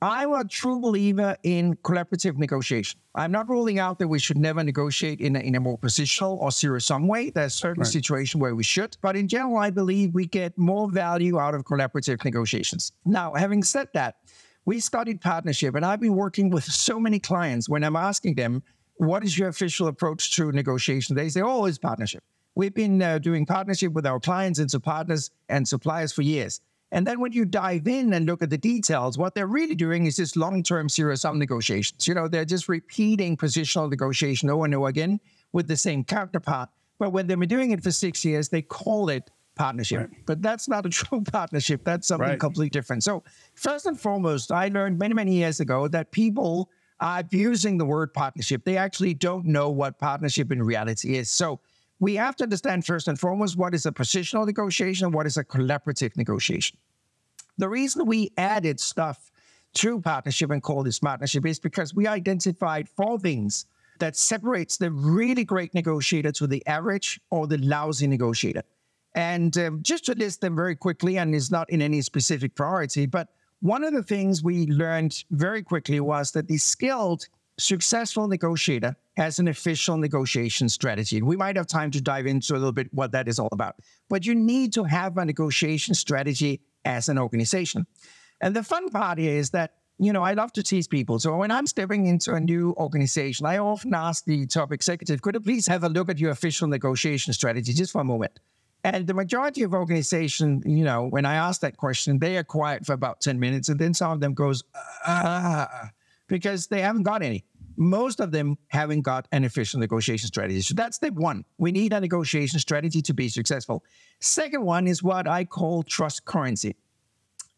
I'm 0.03 0.33
a 0.33 0.45
true 0.45 0.81
believer 0.81 1.37
in 1.45 1.77
collaborative 1.77 2.39
negotiation. 2.39 2.99
I'm 3.15 3.31
not 3.31 3.49
ruling 3.49 3.79
out 3.79 4.01
that 4.01 4.09
we 4.09 4.19
should 4.19 4.37
never 4.37 4.65
negotiate 4.65 5.21
in 5.21 5.37
a, 5.37 5.39
in 5.39 5.55
a 5.55 5.61
more 5.61 5.79
positional 5.79 6.39
or 6.39 6.51
zero 6.51 6.81
sum 6.81 7.07
way. 7.07 7.31
There's 7.31 7.55
certain 7.55 7.83
right. 7.83 7.93
situations 7.93 8.41
where 8.41 8.57
we 8.57 8.65
should, 8.65 8.97
but 9.01 9.15
in 9.15 9.29
general, 9.29 9.59
I 9.59 9.71
believe 9.71 10.13
we 10.13 10.27
get 10.27 10.59
more 10.59 10.91
value 10.91 11.39
out 11.39 11.55
of 11.55 11.63
collaborative 11.63 12.25
negotiations. 12.25 12.91
Now, 13.05 13.33
having 13.33 13.63
said 13.63 13.87
that, 13.95 14.17
we 14.65 14.81
studied 14.81 15.21
partnership, 15.21 15.77
and 15.77 15.87
I've 15.87 16.01
been 16.01 16.17
working 16.17 16.51
with 16.51 16.65
so 16.65 16.99
many 16.99 17.21
clients 17.21 17.69
when 17.69 17.85
I'm 17.85 17.95
asking 17.95 18.35
them, 18.35 18.65
what 18.97 19.25
is 19.25 19.37
your 19.39 19.49
official 19.49 19.89
approach 19.89 20.35
to 20.37 20.53
negotiation? 20.53 21.17
They 21.17 21.29
say, 21.29 21.41
oh, 21.43 21.65
it's 21.65 21.79
partnership. 21.79 22.23
We've 22.55 22.75
been 22.75 23.03
uh, 23.03 23.19
doing 23.19 23.47
partnership 23.47 23.93
with 23.93 24.07
our 24.07 24.21
clients 24.21 24.59
and 24.59 24.83
partners 24.83 25.31
and 25.49 25.67
suppliers 25.67 26.13
for 26.13 26.23
years. 26.23 26.61
And 26.93 27.05
then 27.05 27.19
when 27.19 27.33
you 27.33 27.45
dive 27.45 27.89
in 27.89 28.13
and 28.13 28.25
look 28.25 28.41
at 28.41 28.51
the 28.51 28.59
details, 28.59 29.19
what 29.19 29.35
they're 29.35 29.49
really 29.49 29.75
doing 29.75 30.07
is 30.07 30.15
just 30.17 30.37
long-term 30.37 30.89
zero-sum 30.89 31.41
negotiations. 31.41 32.07
You 32.07 32.15
know, 32.15 32.29
they're 32.29 32.45
just 32.45 32.69
repeating 32.69 33.37
positional 33.37 33.91
negotiation 33.91 34.49
over 34.49 34.65
and 34.65 34.75
over 34.77 34.87
again 34.87 35.19
with 35.53 35.67
the 35.67 35.77
same 35.77 36.05
counterpart. 36.05 36.69
But 37.01 37.11
when 37.11 37.27
they've 37.27 37.39
been 37.39 37.49
doing 37.49 37.73
it 37.73 37.83
for 37.83 37.91
six 37.91 38.25
years, 38.25 38.49
they 38.49 38.63
call 38.63 39.09
it 39.09 39.29
partnership. 39.57 39.99
Right. 39.99 40.27
But 40.27 40.43
that's 40.43 40.69
not 40.69 40.87
a 40.87 40.89
true 40.91 41.23
partnership. 41.23 41.83
That's 41.85 42.07
something 42.07 42.29
right. 42.29 42.39
completely 42.39 42.71
different. 42.71 43.03
So 43.03 43.25
first 43.55 43.87
and 43.87 43.99
foremost, 43.99 44.53
I 44.53 44.69
learned 44.69 44.99
many, 44.99 45.15
many 45.15 45.35
years 45.35 45.59
ago 45.59 45.89
that 45.89 46.13
people 46.13 46.71
abusing 47.05 47.77
the 47.77 47.85
word 47.85 48.15
partnership. 48.15 48.65
They 48.65 48.79
actually 48.79 49.13
don't 49.13 49.45
know 49.45 49.69
what 49.69 49.99
partnership 49.99 50.51
in 50.51 50.63
reality 50.63 51.17
is. 51.19 51.31
So 51.31 51.61
we 52.01 52.15
have 52.15 52.35
to 52.37 52.45
understand 52.45 52.87
first 52.87 53.09
and 53.09 53.21
foremost 53.21 53.59
what 53.59 53.75
is 53.75 53.85
a 53.85 53.93
positional 53.93 54.47
negotiation, 54.47 55.13
what 55.13 55.27
is 55.27 55.37
a 55.37 55.45
collaborative 55.45 56.17
negotiation. 56.17 56.79
The 57.59 57.69
reason 57.69 58.07
we 58.07 58.33
added 58.39 58.81
stuff 58.81 59.31
to 59.75 60.01
partnership 60.01 60.51
and 60.51 60.63
called 60.63 60.87
this 60.87 60.99
smartnership 60.99 61.47
is 61.47 61.59
because 61.59 61.95
we 61.95 62.07
identified 62.07 62.89
four 62.89 63.19
things 63.19 63.67
that 63.99 64.17
separates 64.17 64.79
the 64.79 64.91
really 64.91 65.45
great 65.45 65.75
negotiator 65.75 66.33
to 66.33 66.47
the 66.47 66.67
average 66.67 67.21
or 67.31 67.47
the 67.47 67.59
lousy 67.59 68.07
negotiator. 68.07 68.63
And 69.15 69.57
um, 69.59 69.83
just 69.83 70.07
to 70.07 70.15
list 70.15 70.41
them 70.41 70.57
very 70.57 70.75
quickly, 70.75 71.19
and 71.19 71.35
it's 71.35 71.51
not 71.51 71.71
in 71.71 71.83
any 71.83 72.01
specific 72.01 72.55
priority, 72.55 73.07
but 73.07 73.29
one 73.65 73.83
of 73.83 73.95
the 73.95 74.03
things 74.03 74.45
we 74.45 74.67
learned 74.67 75.25
very 75.31 75.63
quickly 75.63 75.99
was 75.99 76.33
that 76.33 76.49
the 76.49 76.59
skilled 76.59 77.27
successful 77.57 78.29
negotiator 78.29 78.95
has 79.17 79.39
an 79.39 79.49
official 79.49 79.97
negotiation 79.97 80.69
strategy. 80.69 81.23
We 81.23 81.39
might 81.39 81.57
have 81.57 81.67
time 81.67 81.91
to 81.93 82.01
dive 82.03 82.27
into 82.27 82.53
a 82.53 82.59
little 82.59 82.73
bit 82.73 82.93
what 82.93 83.13
that 83.13 83.27
is 83.27 83.39
all 83.39 83.49
about. 83.53 83.77
But 84.11 84.27
you 84.27 84.35
need 84.35 84.75
to 84.75 84.85
have 84.85 85.17
a 85.17 85.25
negotiation 85.25 85.95
strategy 85.95 86.61
as 86.85 87.09
an 87.09 87.17
organization. 87.17 87.87
And 88.43 88.55
the 88.55 88.63
fun 88.63 88.91
part 88.91 89.19
is 89.19 89.49
that, 89.53 89.77
you 89.99 90.13
know, 90.13 90.23
I 90.23 90.35
love 90.35 90.53
to 90.53 90.63
tease 90.63 90.87
people. 90.87 91.19
So 91.19 91.35
when 91.35 91.51
I'm 91.51 91.67
stepping 91.67 92.05
into 92.05 92.35
a 92.35 92.41
new 92.41 92.75
organization, 92.77 93.47
I 93.47 93.57
often 93.57 93.95
ask 93.95 94.27
the 94.27 94.47
top 94.47 94.75
executive, 94.75 95.23
could 95.23 95.37
you 95.37 95.41
please 95.41 95.67
have 95.69 95.85
a 95.85 95.89
look 95.89 96.11
at 96.11 96.19
your 96.19 96.33
official 96.33 96.69
negotiation 96.69 97.33
strategy 97.33 97.73
just 97.73 97.93
for 97.93 98.03
a 98.03 98.05
moment? 98.05 98.41
And 98.85 99.07
the 99.07 99.15
majority 99.15 99.63
of 99.63 99.73
organizations, 99.73 100.63
you 100.67 100.85
know, 100.85 101.07
when 101.07 101.25
I 101.25 101.37
ask 101.37 101.63
that 101.63 101.79
question, 101.79 102.19
they 102.19 102.37
are 102.37 102.45
quiet 102.45 102.85
for 102.85 102.93
about 102.93 103.23
10 103.23 103.41
minutes. 103.41 103.71
And 103.71 103.81
then 103.81 103.95
some 103.95 104.13
of 104.13 104.21
them 104.21 104.35
goes, 104.35 104.63
ah, 105.07 105.91
because 106.29 106.67
they 106.67 106.83
haven't 106.83 107.05
got 107.05 107.23
any. 107.23 107.47
Most 107.77 108.21
of 108.21 108.31
them 108.31 108.59
haven't 108.69 109.01
got 109.01 109.27
an 109.33 109.45
official 109.45 109.81
negotiation 109.81 110.29
strategy. 110.29 110.61
So 110.61 110.75
that's 110.75 110.97
step 110.97 111.15
one. 111.15 111.47
We 111.57 111.73
need 111.73 111.95
a 111.95 112.01
negotiation 112.01 112.61
strategy 112.61 113.01
to 113.03 113.15
be 113.15 113.31
successful. 113.31 113.83
Second 114.21 114.63
one 114.63 114.87
is 114.87 115.03
what 115.03 115.27
I 115.27 115.47
call 115.47 115.83
trust 115.83 116.27
currency. 116.27 116.77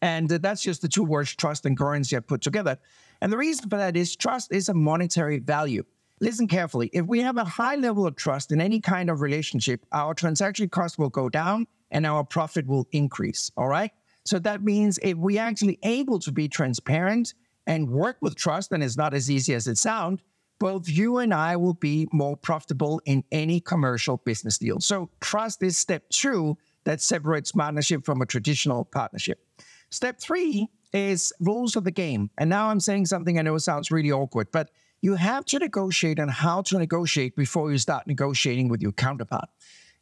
And 0.00 0.28
that's 0.28 0.62
just 0.62 0.80
the 0.80 0.88
two 0.88 1.02
words, 1.02 1.34
trust 1.34 1.66
and 1.66 1.76
currency, 1.76 2.16
I 2.16 2.20
put 2.20 2.40
together. 2.40 2.78
And 3.20 3.32
the 3.32 3.36
reason 3.36 3.68
for 3.68 3.78
that 3.78 3.96
is 3.96 4.14
trust 4.14 4.52
is 4.52 4.68
a 4.68 4.74
monetary 4.74 5.40
value. 5.40 5.84
Listen 6.20 6.48
carefully. 6.48 6.88
If 6.92 7.06
we 7.06 7.20
have 7.20 7.36
a 7.36 7.44
high 7.44 7.74
level 7.74 8.06
of 8.06 8.16
trust 8.16 8.50
in 8.50 8.60
any 8.60 8.80
kind 8.80 9.10
of 9.10 9.20
relationship, 9.20 9.84
our 9.92 10.14
transaction 10.14 10.68
cost 10.68 10.98
will 10.98 11.10
go 11.10 11.28
down 11.28 11.66
and 11.90 12.06
our 12.06 12.24
profit 12.24 12.66
will 12.66 12.88
increase. 12.92 13.50
All 13.56 13.68
right. 13.68 13.90
So 14.24 14.38
that 14.40 14.62
means 14.62 14.98
if 15.02 15.16
we 15.18 15.38
actually 15.38 15.78
able 15.82 16.18
to 16.20 16.32
be 16.32 16.48
transparent 16.48 17.34
and 17.66 17.90
work 17.90 18.16
with 18.22 18.34
trust, 18.34 18.72
and 18.72 18.82
it's 18.82 18.96
not 18.96 19.12
as 19.12 19.30
easy 19.30 19.54
as 19.54 19.66
it 19.66 19.76
sounds, 19.76 20.20
both 20.58 20.88
you 20.88 21.18
and 21.18 21.34
I 21.34 21.56
will 21.56 21.74
be 21.74 22.08
more 22.12 22.36
profitable 22.36 23.00
in 23.04 23.22
any 23.30 23.60
commercial 23.60 24.16
business 24.16 24.56
deal. 24.56 24.80
So 24.80 25.10
trust 25.20 25.62
is 25.62 25.76
step 25.76 26.08
two 26.08 26.56
that 26.84 27.02
separates 27.02 27.52
smartnership 27.52 28.04
from 28.06 28.22
a 28.22 28.26
traditional 28.26 28.84
partnership. 28.86 29.44
Step 29.90 30.18
three 30.18 30.68
is 30.92 31.32
rules 31.40 31.76
of 31.76 31.84
the 31.84 31.90
game. 31.90 32.30
And 32.38 32.48
now 32.48 32.70
I'm 32.70 32.80
saying 32.80 33.06
something 33.06 33.38
I 33.38 33.42
know 33.42 33.58
sounds 33.58 33.90
really 33.90 34.12
awkward, 34.12 34.48
but 34.50 34.70
you 35.00 35.14
have 35.14 35.44
to 35.46 35.58
negotiate 35.58 36.18
on 36.18 36.28
how 36.28 36.62
to 36.62 36.78
negotiate 36.78 37.36
before 37.36 37.70
you 37.70 37.78
start 37.78 38.06
negotiating 38.06 38.68
with 38.68 38.82
your 38.82 38.92
counterpart. 38.92 39.48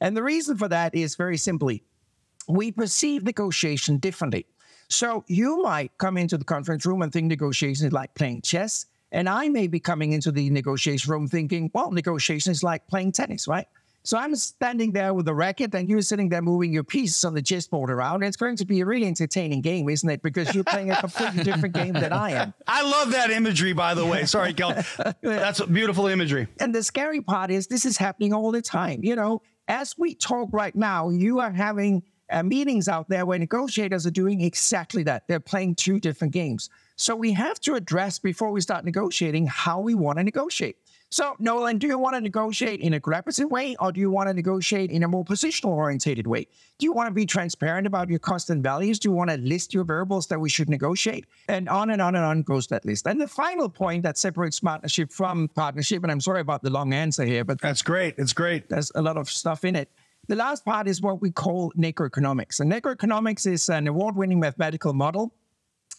And 0.01 0.17
the 0.17 0.23
reason 0.23 0.57
for 0.57 0.69
that 0.69 0.95
is 0.95 1.15
very 1.15 1.37
simply 1.37 1.83
we 2.49 2.71
perceive 2.73 3.25
negotiation 3.25 3.99
differently. 3.99 4.47
So 4.89 5.25
you 5.29 5.63
might 5.63 5.97
come 5.99 6.17
into 6.17 6.37
the 6.37 6.45
conference 6.45 6.85
room 6.85 7.03
and 7.03 7.13
think 7.13 7.27
negotiation 7.27 7.87
is 7.87 7.93
like 7.93 8.15
playing 8.15 8.43
chess. 8.43 8.87
And 9.13 9.29
I 9.29 9.49
may 9.49 9.67
be 9.67 9.81
coming 9.81 10.13
into 10.13 10.31
the 10.31 10.51
negotiation 10.51 11.11
room 11.11 11.29
thinking, 11.29 11.71
well, 11.73 11.91
negotiation 11.91 12.53
is 12.53 12.63
like 12.63 12.87
playing 12.89 13.13
tennis, 13.13 13.49
right? 13.49 13.67
So 14.07 14.19
I'm 14.19 14.37
standing 14.37 14.93
there 14.93 15.15
with 15.15 15.27
a 15.29 15.35
racket 15.35 15.75
and 15.75 15.89
you're 15.89 16.03
sitting 16.03 16.29
there 16.29 16.43
moving 16.43 16.71
your 16.75 16.85
pieces 16.85 17.25
on 17.25 17.33
the 17.33 17.41
chessboard 17.41 17.91
around. 17.91 18.23
It's 18.23 18.37
going 18.37 18.57
to 18.57 18.67
be 18.67 18.81
a 18.81 18.87
really 18.87 19.07
entertaining 19.07 19.63
game, 19.63 19.89
isn't 19.89 20.09
it? 20.09 20.21
Because 20.21 20.55
you're 20.55 20.63
playing 20.63 20.91
a 20.91 20.97
completely 20.97 21.43
different 21.43 21.75
game 21.75 21.95
than 21.95 22.13
I 22.13 22.33
am. 22.33 22.55
I 22.67 22.83
love 22.83 23.13
that 23.13 23.31
imagery, 23.31 23.73
by 23.73 23.95
the 23.95 24.05
way. 24.05 24.27
Sorry, 24.27 24.53
Keld. 24.53 24.85
That's 25.23 25.63
beautiful 25.63 26.07
imagery. 26.07 26.49
And 26.61 26.75
the 26.75 26.83
scary 26.83 27.23
part 27.23 27.51
is 27.51 27.69
this 27.69 27.87
is 27.87 27.97
happening 27.97 28.35
all 28.35 28.53
the 28.53 28.61
time. 28.61 29.03
You 29.03 29.17
know, 29.17 29.41
as 29.69 29.97
we 29.97 30.15
talk 30.15 30.51
right 30.53 30.77
now, 30.77 31.09
you 31.09 31.41
are 31.41 31.51
having 31.51 32.03
uh, 32.31 32.43
meetings 32.43 32.89
out 32.89 33.09
there 33.09 33.25
where 33.25 33.39
negotiators 33.39 34.07
are 34.07 34.11
doing 34.11 34.43
exactly 34.43 35.03
that. 35.05 35.27
They're 35.29 35.41
playing 35.41 35.77
two 35.77 35.99
different 35.99 36.35
games. 36.35 36.69
So 36.97 37.17
we 37.17 37.33
have 37.33 37.59
to 37.61 37.75
address 37.75 38.19
before 38.19 38.51
we 38.51 38.61
start 38.61 38.85
negotiating 38.85 39.47
how 39.47 39.81
we 39.81 39.95
want 39.95 40.19
to 40.19 40.25
negotiate. 40.25 40.77
So, 41.15 41.37
Nolan, 41.39 41.79
do 41.79 41.87
you 41.87 41.97
want 41.97 42.17
to 42.17 42.21
negotiate 42.21 42.81
in 42.81 42.95
a 42.95 42.99
collaborative 42.99 43.49
way 43.49 43.77
or 43.79 43.93
do 43.93 44.01
you 44.01 44.11
want 44.11 44.29
to 44.29 44.35
negotiate 44.35 44.91
in 44.91 45.05
a 45.05 45.07
more 45.07 45.25
positional 45.25 45.69
orientated 45.69 46.27
way? 46.27 46.49
Do 46.79 46.87
you 46.87 46.93
want 46.93 47.07
to 47.07 47.15
be 47.15 47.25
transparent 47.25 47.87
about 47.87 48.11
your 48.11 48.19
cost 48.19 48.51
and 48.51 48.65
values? 48.65 48.99
Do 48.99 49.11
you 49.11 49.13
want 49.13 49.31
to 49.31 49.37
list 49.37 49.73
your 49.73 49.85
variables 49.85 50.27
that 50.27 50.41
we 50.41 50.49
should 50.49 50.69
negotiate? 50.69 51.27
And 51.49 51.69
on 51.69 51.91
and 51.91 52.03
on 52.03 52.17
and 52.17 52.25
on 52.25 52.43
goes 52.43 52.67
that 52.67 52.85
list. 52.85 53.07
And 53.07 53.21
the 53.21 53.29
final 53.29 53.69
point 53.69 54.03
that 54.03 54.19
separates 54.19 54.59
smartnership 54.59 55.13
from 55.13 55.47
partnership, 55.55 56.03
and 56.03 56.11
I'm 56.11 56.21
sorry 56.21 56.41
about 56.41 56.65
the 56.65 56.71
long 56.71 56.93
answer 56.93 57.25
here, 57.25 57.45
but 57.45 57.61
that's 57.61 57.83
great. 57.83 58.17
It's 58.19 58.33
great. 58.33 58.69
There's 58.69 58.91
a 58.97 59.01
lot 59.01 59.17
of 59.17 59.31
stuff 59.31 59.65
in 59.65 59.77
it. 59.77 59.93
The 60.27 60.35
last 60.35 60.65
part 60.65 60.89
is 60.89 61.01
what 61.01 61.23
we 61.23 61.31
call 61.31 61.71
NegoEconomics. 61.79 62.59
And 62.59 62.73
NegoEconomics 62.73 63.47
is 63.47 63.69
an 63.69 63.87
award 63.87 64.17
winning 64.17 64.41
mathematical 64.41 64.93
model 64.93 65.33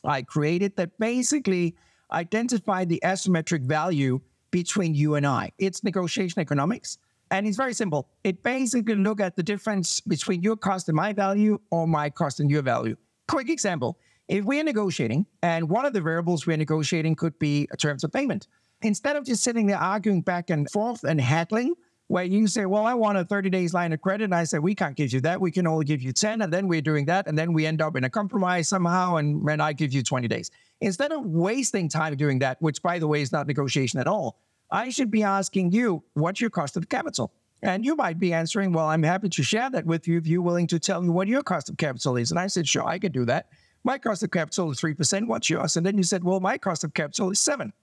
I 0.04 0.24
created 0.24 0.76
that 0.76 1.00
basically 1.00 1.78
identified 2.12 2.90
the 2.90 3.00
asymmetric 3.02 3.62
value 3.62 4.20
between 4.56 4.96
you 4.96 5.16
and 5.16 5.28
I. 5.28 5.52
It's 5.58 5.84
negotiation 5.84 6.40
economics. 6.40 6.98
And 7.30 7.46
it's 7.46 7.58
very 7.58 7.74
simple. 7.74 8.08
It 8.24 8.42
basically 8.42 8.96
look 8.96 9.20
at 9.20 9.36
the 9.36 9.44
difference 9.44 10.00
between 10.00 10.42
your 10.44 10.56
cost 10.56 10.88
and 10.88 10.96
my 10.96 11.12
value 11.12 11.60
or 11.72 11.86
my 11.90 12.10
cost 12.10 12.40
and 12.40 12.50
your 12.50 12.62
value. 12.62 12.96
Quick 13.28 13.50
example. 13.50 14.00
If 14.30 14.46
we 14.46 14.62
are 14.62 14.64
negotiating 14.64 15.26
and 15.44 15.70
one 15.70 15.86
of 15.86 15.92
the 15.92 16.00
variables 16.00 16.48
we're 16.48 16.56
negotiating 16.56 17.16
could 17.16 17.38
be 17.38 17.68
terms 17.78 18.06
of 18.06 18.14
payment, 18.14 18.48
instead 18.82 19.18
of 19.18 19.26
just 19.26 19.44
sitting 19.44 19.68
there 19.68 19.78
arguing 19.78 20.22
back 20.22 20.50
and 20.50 20.72
forth 20.72 21.04
and 21.04 21.20
haggling, 21.20 21.76
where 22.08 22.24
you 22.24 22.48
say, 22.48 22.66
Well, 22.66 22.86
I 22.86 22.94
want 22.94 23.18
a 23.18 23.26
30 23.26 23.50
days 23.50 23.74
line 23.74 23.92
of 23.92 24.02
credit. 24.02 24.26
And 24.26 24.36
I 24.36 24.44
say, 24.46 24.60
We 24.60 24.76
can't 24.76 24.96
give 24.96 25.12
you 25.12 25.22
that. 25.22 25.42
We 25.42 25.52
can 25.52 25.68
only 25.68 25.86
give 25.86 26.02
you 26.02 26.14
10. 26.14 26.42
And 26.42 26.54
then 26.54 26.68
we're 26.68 26.82
doing 26.82 27.06
that. 27.08 27.28
And 27.28 27.38
then 27.38 27.52
we 27.52 27.66
end 27.66 27.82
up 27.82 27.96
in 27.96 28.04
a 28.04 28.10
compromise 28.10 28.70
somehow. 28.70 29.18
And 29.18 29.46
then 29.46 29.60
I 29.60 29.74
give 29.74 29.92
you 29.94 30.04
20 30.04 30.28
days. 30.28 30.52
Instead 30.82 31.12
of 31.12 31.26
wasting 31.26 31.90
time 31.90 32.16
doing 32.16 32.40
that, 32.40 32.62
which 32.62 32.82
by 32.82 33.00
the 33.00 33.08
way 33.08 33.22
is 33.22 33.32
not 33.32 33.48
negotiation 33.48 34.00
at 34.00 34.08
all, 34.08 34.38
I 34.72 34.90
should 34.90 35.12
be 35.12 35.24
asking 35.24 35.72
you, 35.72 36.04
What's 36.14 36.42
your 36.42 36.50
cost 36.50 36.78
of 36.78 36.90
capital? 36.90 37.32
And 37.62 37.86
you 37.86 37.96
might 37.96 38.20
be 38.20 38.34
answering, 38.34 38.74
Well, 38.74 38.88
I'm 38.88 39.04
happy 39.04 39.30
to 39.30 39.44
share 39.44 39.70
that 39.70 39.86
with 39.86 40.08
you 40.08 40.18
if 40.18 40.28
you're 40.28 40.42
willing 40.42 40.68
to 40.68 40.80
tell 40.80 41.02
me 41.02 41.10
what 41.10 41.28
your 41.28 41.44
cost 41.44 41.70
of 41.70 41.78
capital 41.78 42.18
is. 42.18 42.32
And 42.32 42.40
I 42.40 42.48
said, 42.48 42.68
Sure, 42.68 42.86
I 42.86 43.00
can 43.00 43.12
do 43.12 43.26
that. 43.26 43.50
My 43.84 43.98
cost 43.98 44.24
of 44.24 44.32
capital 44.32 44.72
is 44.72 44.82
3%. 44.82 45.28
What's 45.28 45.50
yours? 45.50 45.78
And 45.78 45.86
then 45.86 45.98
you 45.98 46.04
said, 46.04 46.24
Well, 46.24 46.40
my 46.40 46.58
cost 46.58 46.84
of 46.84 46.94
capital 46.94 47.32
is 47.32 47.40
7 47.40 47.74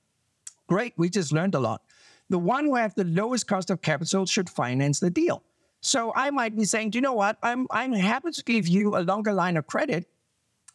Great. 0.69 0.95
We 0.97 1.11
just 1.11 1.33
learned 1.33 1.55
a 1.55 1.61
lot 1.61 1.83
the 2.33 2.39
one 2.39 2.65
who 2.65 2.75
has 2.77 2.95
the 2.95 3.05
lowest 3.05 3.47
cost 3.47 3.71
of 3.71 3.83
capital 3.83 4.25
should 4.25 4.49
finance 4.49 5.01
the 5.01 5.11
deal. 5.11 5.43
So 5.83 6.13
I 6.17 6.31
might 6.31 6.57
be 6.57 6.65
saying, 6.65 6.91
do 6.91 6.99
you 6.99 7.03
know 7.03 7.13
what? 7.13 7.37
I'm 7.43 7.67
I'm 7.71 7.93
happy 7.93 8.31
to 8.31 8.45
give 8.45 8.67
you 8.67 8.97
a 8.97 9.03
longer 9.03 9.33
line 9.33 9.57
of 9.57 9.67
credit 9.67 10.09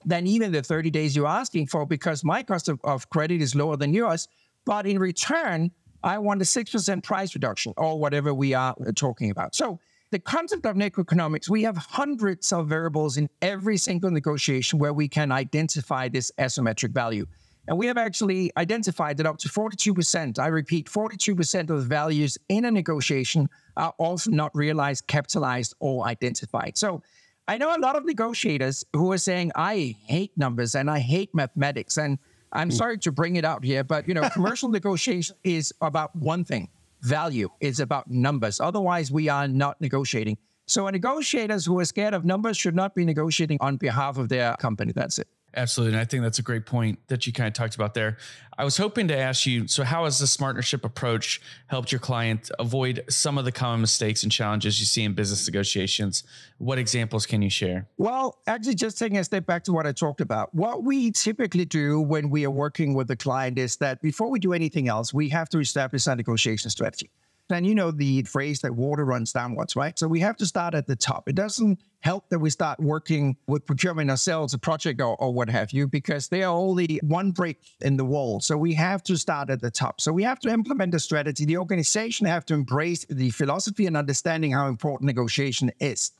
than 0.06 0.28
even 0.28 0.52
the 0.52 0.62
30 0.62 0.92
days 0.92 1.16
you're 1.16 1.26
asking 1.28 1.68
for 1.68 1.86
because 1.86 2.24
my 2.24 2.44
cost 2.44 2.70
of, 2.70 2.80
of 2.84 3.10
credit 3.10 3.42
is 3.42 3.56
lower 3.56 3.76
than 3.76 3.94
yours. 3.94 4.28
But 4.66 4.86
in 4.86 5.00
return, 5.00 5.72
I 6.04 6.18
want 6.20 6.42
a 6.42 6.46
6% 6.46 7.04
price 7.04 7.36
reduction 7.36 7.74
or 7.77 8.00
whatever 8.00 8.34
we 8.34 8.54
are 8.54 8.75
uh, 8.80 8.92
talking 8.96 9.32
about. 9.32 9.56
So 9.56 9.80
the 10.12 10.20
concept 10.20 10.66
of 10.66 10.75
NegoEconomics, 10.75 11.50
we 11.50 11.63
have 11.63 11.75
hundreds 11.75 12.51
of 12.54 12.68
variables 12.68 13.18
in 13.18 13.30
every 13.42 13.77
single 13.77 14.10
negotiation 14.10 14.80
where 14.80 14.94
we 14.94 15.08
can 15.08 15.32
identify 15.32 16.08
this 16.08 16.32
asymmetric 16.39 16.92
value. 16.92 17.25
And 17.68 17.77
we 17.77 17.88
have 17.88 17.98
actually 17.98 18.51
identified 18.56 19.18
that 19.18 19.25
up 19.25 19.38
to 19.39 19.50
42%, 19.50 20.39
I 20.39 20.48
repeat, 20.48 20.88
42% 20.88 21.60
of 21.60 21.68
the 21.68 21.75
values 21.75 22.38
in 22.48 22.63
a 22.63 22.72
negotiation 22.72 23.50
are 23.75 23.94
also 23.98 24.32
not 24.32 24.56
realized, 24.56 25.08
capitalized, 25.08 25.75
or 25.80 26.08
identified. 26.08 26.77
So 26.77 27.01
I 27.50 27.58
know 27.58 27.75
a 27.75 27.80
lot 27.80 27.98
of 27.98 28.06
negotiators 28.06 28.86
who 28.94 29.12
are 29.12 29.18
saying, 29.18 29.51
I 29.56 29.96
hate 30.06 30.32
numbers 30.38 30.75
and 30.75 30.89
I 30.89 31.00
hate 31.00 31.36
mathematics. 31.36 31.98
And 31.98 32.20
I'm 32.51 32.70
hmm. 32.70 32.75
sorry 32.75 32.98
to 33.00 33.12
bring 33.12 33.36
it 33.36 33.46
out 33.46 33.63
here, 33.63 33.84
but 33.84 34.08
you 34.08 34.13
know, 34.13 34.30
commercial 34.30 34.70
negotiation 34.80 35.36
is 35.44 35.74
about 35.82 36.16
one 36.16 36.44
thing 36.44 36.70
value, 37.01 37.50
it's 37.60 37.80
about 37.80 38.10
numbers. 38.10 38.60
Otherwise, 38.60 39.12
we 39.12 39.30
are 39.30 39.48
not 39.48 39.80
negotiating. 39.80 40.38
So 40.66 40.89
negotiators 40.89 41.66
who 41.66 41.80
are 41.80 41.86
scared 41.86 42.13
of 42.13 42.25
numbers 42.25 42.58
should 42.58 42.75
not 42.75 42.94
be 42.94 43.06
negotiating 43.06 43.58
on 43.62 43.77
behalf 43.77 44.18
of 44.18 44.30
their 44.30 44.56
company. 44.58 44.92
That's 44.92 45.20
it. 45.20 45.27
Absolutely. 45.58 45.96
And 45.96 46.02
I 46.02 46.06
think 46.06 46.22
that's 46.22 46.38
a 46.38 46.44
great 46.44 46.68
point 46.68 47.00
that 47.08 47.26
you 47.26 47.34
kind 47.34 47.48
of 47.48 47.54
talked 47.54 47.74
about 47.74 47.96
there. 47.96 48.18
I 48.60 48.64
was 48.64 48.78
hoping 48.78 49.08
to 49.08 49.18
ask 49.18 49.48
you 49.48 49.68
so, 49.68 49.84
how 49.84 50.04
has 50.04 50.20
this 50.20 50.38
smartnership 50.38 50.84
approach 50.84 51.42
helped 51.66 51.92
your 51.92 52.00
client 52.00 52.52
avoid 52.60 53.04
some 53.10 53.40
of 53.40 53.46
the 53.46 53.52
common 53.52 53.82
mistakes 53.82 54.22
and 54.22 54.32
challenges 54.32 54.80
you 54.80 54.86
see 54.86 55.04
in 55.04 55.14
business 55.14 55.48
negotiations? 55.48 56.24
What 56.60 56.78
examples 56.78 57.26
can 57.26 57.42
you 57.42 57.50
share? 57.50 57.88
Well, 57.98 58.38
actually, 58.46 58.76
just 58.76 59.00
taking 59.00 59.18
a 59.18 59.24
step 59.24 59.48
back 59.48 59.64
to 59.64 59.74
what 59.74 59.88
I 59.88 59.94
talked 59.94 60.22
about, 60.22 60.54
what 60.54 60.84
we 60.84 61.12
typically 61.12 61.66
do 61.66 62.02
when 62.02 62.30
we 62.30 62.46
are 62.46 62.52
working 62.52 62.94
with 62.94 63.08
the 63.08 63.16
client 63.16 63.58
is 63.58 63.78
that 63.78 64.00
before 64.02 64.30
we 64.30 64.40
do 64.40 64.54
anything 64.54 64.88
else, 64.88 65.12
we 65.12 65.30
have 65.30 65.50
to 65.50 65.60
establish 65.60 66.06
a 66.06 66.16
negotiation 66.16 66.70
strategy. 66.70 67.10
And 67.50 67.66
you 67.66 67.75
know 67.75 67.92
the 67.92 68.24
phrase 68.24 68.60
that 68.62 68.75
water 68.75 69.06
runs 69.06 69.32
downwards, 69.32 69.75
right? 69.75 69.98
So 69.98 70.08
we 70.08 70.20
have 70.20 70.36
to 70.38 70.46
start 70.46 70.74
at 70.74 70.86
the 70.86 70.98
top. 70.98 71.30
It 71.30 71.36
doesn't 71.36 71.80
help 72.01 72.30
that 72.30 72.39
we 72.39 72.50
start 72.50 72.80
working 72.80 73.38
with 73.48 73.66
procurement 73.66 74.10
ourselves, 74.10 74.54
a 74.54 74.58
project 74.58 75.00
or, 75.01 75.16
or 75.16 75.34
what 75.34 75.50
have 75.50 75.72
you, 75.72 75.88
because 75.88 76.27
they 76.27 76.44
are 76.44 76.54
only 76.54 77.00
one 77.04 77.32
brick 77.32 77.58
in 77.82 77.96
the 77.96 78.04
wall. 78.04 78.42
So 78.42 78.58
we 78.58 78.74
have 78.74 79.01
to 79.04 79.18
start 79.18 79.50
at 79.50 79.62
the 79.62 79.72
top. 79.72 80.01
So 80.01 80.12
we 80.12 80.24
have 80.24 80.39
to 80.42 80.50
implement 80.50 80.94
a 80.94 81.00
strategy. 81.00 81.46
The 81.46 81.58
organization 81.58 82.27
have 82.27 82.46
to 82.48 82.54
embrace 82.54 83.06
the 83.06 83.30
philosophy 83.30 83.86
and 83.86 83.96
understanding 83.96 84.51
how 84.51 84.68
important 84.68 85.08
negotiation 85.08 85.72
is. 85.80 86.12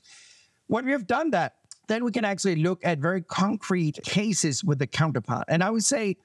When 0.68 0.86
we 0.86 0.92
have 0.94 1.08
done 1.08 1.32
that, 1.32 1.56
then 1.88 2.04
we 2.04 2.12
can 2.12 2.26
actually 2.26 2.58
look 2.58 2.86
at 2.86 3.00
very 3.00 3.22
concrete 3.22 4.00
cases 4.04 4.64
with 4.64 4.80
the 4.80 4.88
counterpart. 4.88 5.46
And 5.48 5.64
I 5.64 5.70
would 5.70 5.86
say 5.86 6.18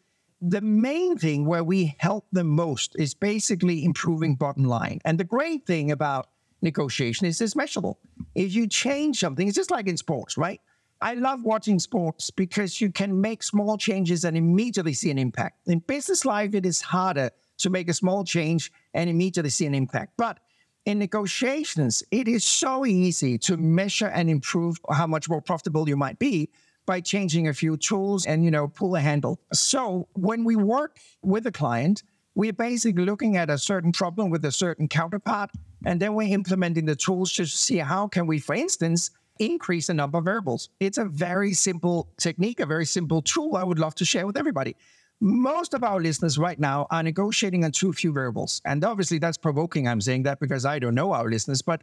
the 0.42 0.60
main 0.60 1.16
thing 1.16 1.46
where 1.46 1.62
we 1.62 1.94
help 1.98 2.26
the 2.32 2.42
most 2.42 2.96
is 2.98 3.14
basically 3.14 3.84
improving 3.84 4.34
bottom 4.34 4.64
line. 4.64 5.00
And 5.04 5.18
the 5.18 5.24
great 5.24 5.64
thing 5.66 5.92
about 5.92 6.28
negotiation 6.60 7.28
is 7.28 7.40
it's 7.40 7.54
measurable. 7.54 8.00
If 8.34 8.52
you 8.52 8.66
change 8.66 9.20
something, 9.20 9.46
it's 9.46 9.56
just 9.56 9.70
like 9.70 9.86
in 9.86 9.96
sports, 9.96 10.36
right? 10.36 10.60
I 11.00 11.14
love 11.14 11.44
watching 11.44 11.78
sports 11.78 12.30
because 12.30 12.80
you 12.80 12.90
can 12.90 13.20
make 13.20 13.44
small 13.44 13.78
changes 13.78 14.24
and 14.24 14.36
immediately 14.36 14.94
see 14.94 15.10
an 15.10 15.18
impact. 15.18 15.58
In 15.66 15.78
business 15.78 16.24
life, 16.24 16.54
it 16.54 16.66
is 16.66 16.80
harder 16.80 17.30
to 17.58 17.70
make 17.70 17.88
a 17.88 17.94
small 17.94 18.24
change 18.24 18.72
and 18.94 19.08
immediately 19.08 19.50
see 19.50 19.66
an 19.66 19.74
impact. 19.74 20.14
But 20.16 20.40
in 20.84 20.98
negotiations, 20.98 22.02
it 22.10 22.26
is 22.26 22.44
so 22.44 22.84
easy 22.84 23.38
to 23.38 23.56
measure 23.56 24.08
and 24.08 24.28
improve 24.28 24.76
how 24.90 25.06
much 25.06 25.28
more 25.28 25.40
profitable 25.40 25.88
you 25.88 25.96
might 25.96 26.18
be 26.18 26.50
by 26.86 27.00
changing 27.00 27.48
a 27.48 27.54
few 27.54 27.76
tools 27.76 28.26
and 28.26 28.44
you 28.44 28.50
know 28.50 28.68
pull 28.68 28.96
a 28.96 29.00
handle. 29.00 29.38
So 29.52 30.08
when 30.14 30.44
we 30.44 30.56
work 30.56 30.98
with 31.22 31.46
a 31.46 31.52
client, 31.52 32.02
we're 32.34 32.52
basically 32.52 33.04
looking 33.04 33.36
at 33.36 33.50
a 33.50 33.58
certain 33.58 33.92
problem 33.92 34.30
with 34.30 34.44
a 34.44 34.52
certain 34.52 34.88
counterpart, 34.88 35.50
and 35.84 36.00
then 36.00 36.14
we're 36.14 36.32
implementing 36.32 36.86
the 36.86 36.96
tools 36.96 37.32
to 37.34 37.46
see 37.46 37.78
how 37.78 38.08
can 38.08 38.26
we, 38.26 38.38
for 38.38 38.54
instance, 38.54 39.10
increase 39.38 39.88
the 39.88 39.94
number 39.94 40.18
of 40.18 40.24
variables. 40.24 40.68
It's 40.80 40.98
a 40.98 41.04
very 41.04 41.52
simple 41.52 42.08
technique, 42.18 42.60
a 42.60 42.66
very 42.66 42.86
simple 42.86 43.22
tool 43.22 43.56
I 43.56 43.64
would 43.64 43.78
love 43.78 43.94
to 43.96 44.04
share 44.04 44.26
with 44.26 44.36
everybody. 44.36 44.76
Most 45.20 45.72
of 45.74 45.84
our 45.84 46.00
listeners 46.00 46.36
right 46.36 46.58
now 46.58 46.86
are 46.90 47.02
negotiating 47.02 47.64
on 47.64 47.70
too 47.70 47.92
few 47.92 48.12
variables. 48.12 48.60
And 48.64 48.84
obviously 48.84 49.18
that's 49.18 49.38
provoking. 49.38 49.86
I'm 49.86 50.00
saying 50.00 50.24
that 50.24 50.40
because 50.40 50.64
I 50.64 50.78
don't 50.78 50.94
know 50.94 51.12
our 51.12 51.30
listeners, 51.30 51.62
but 51.62 51.82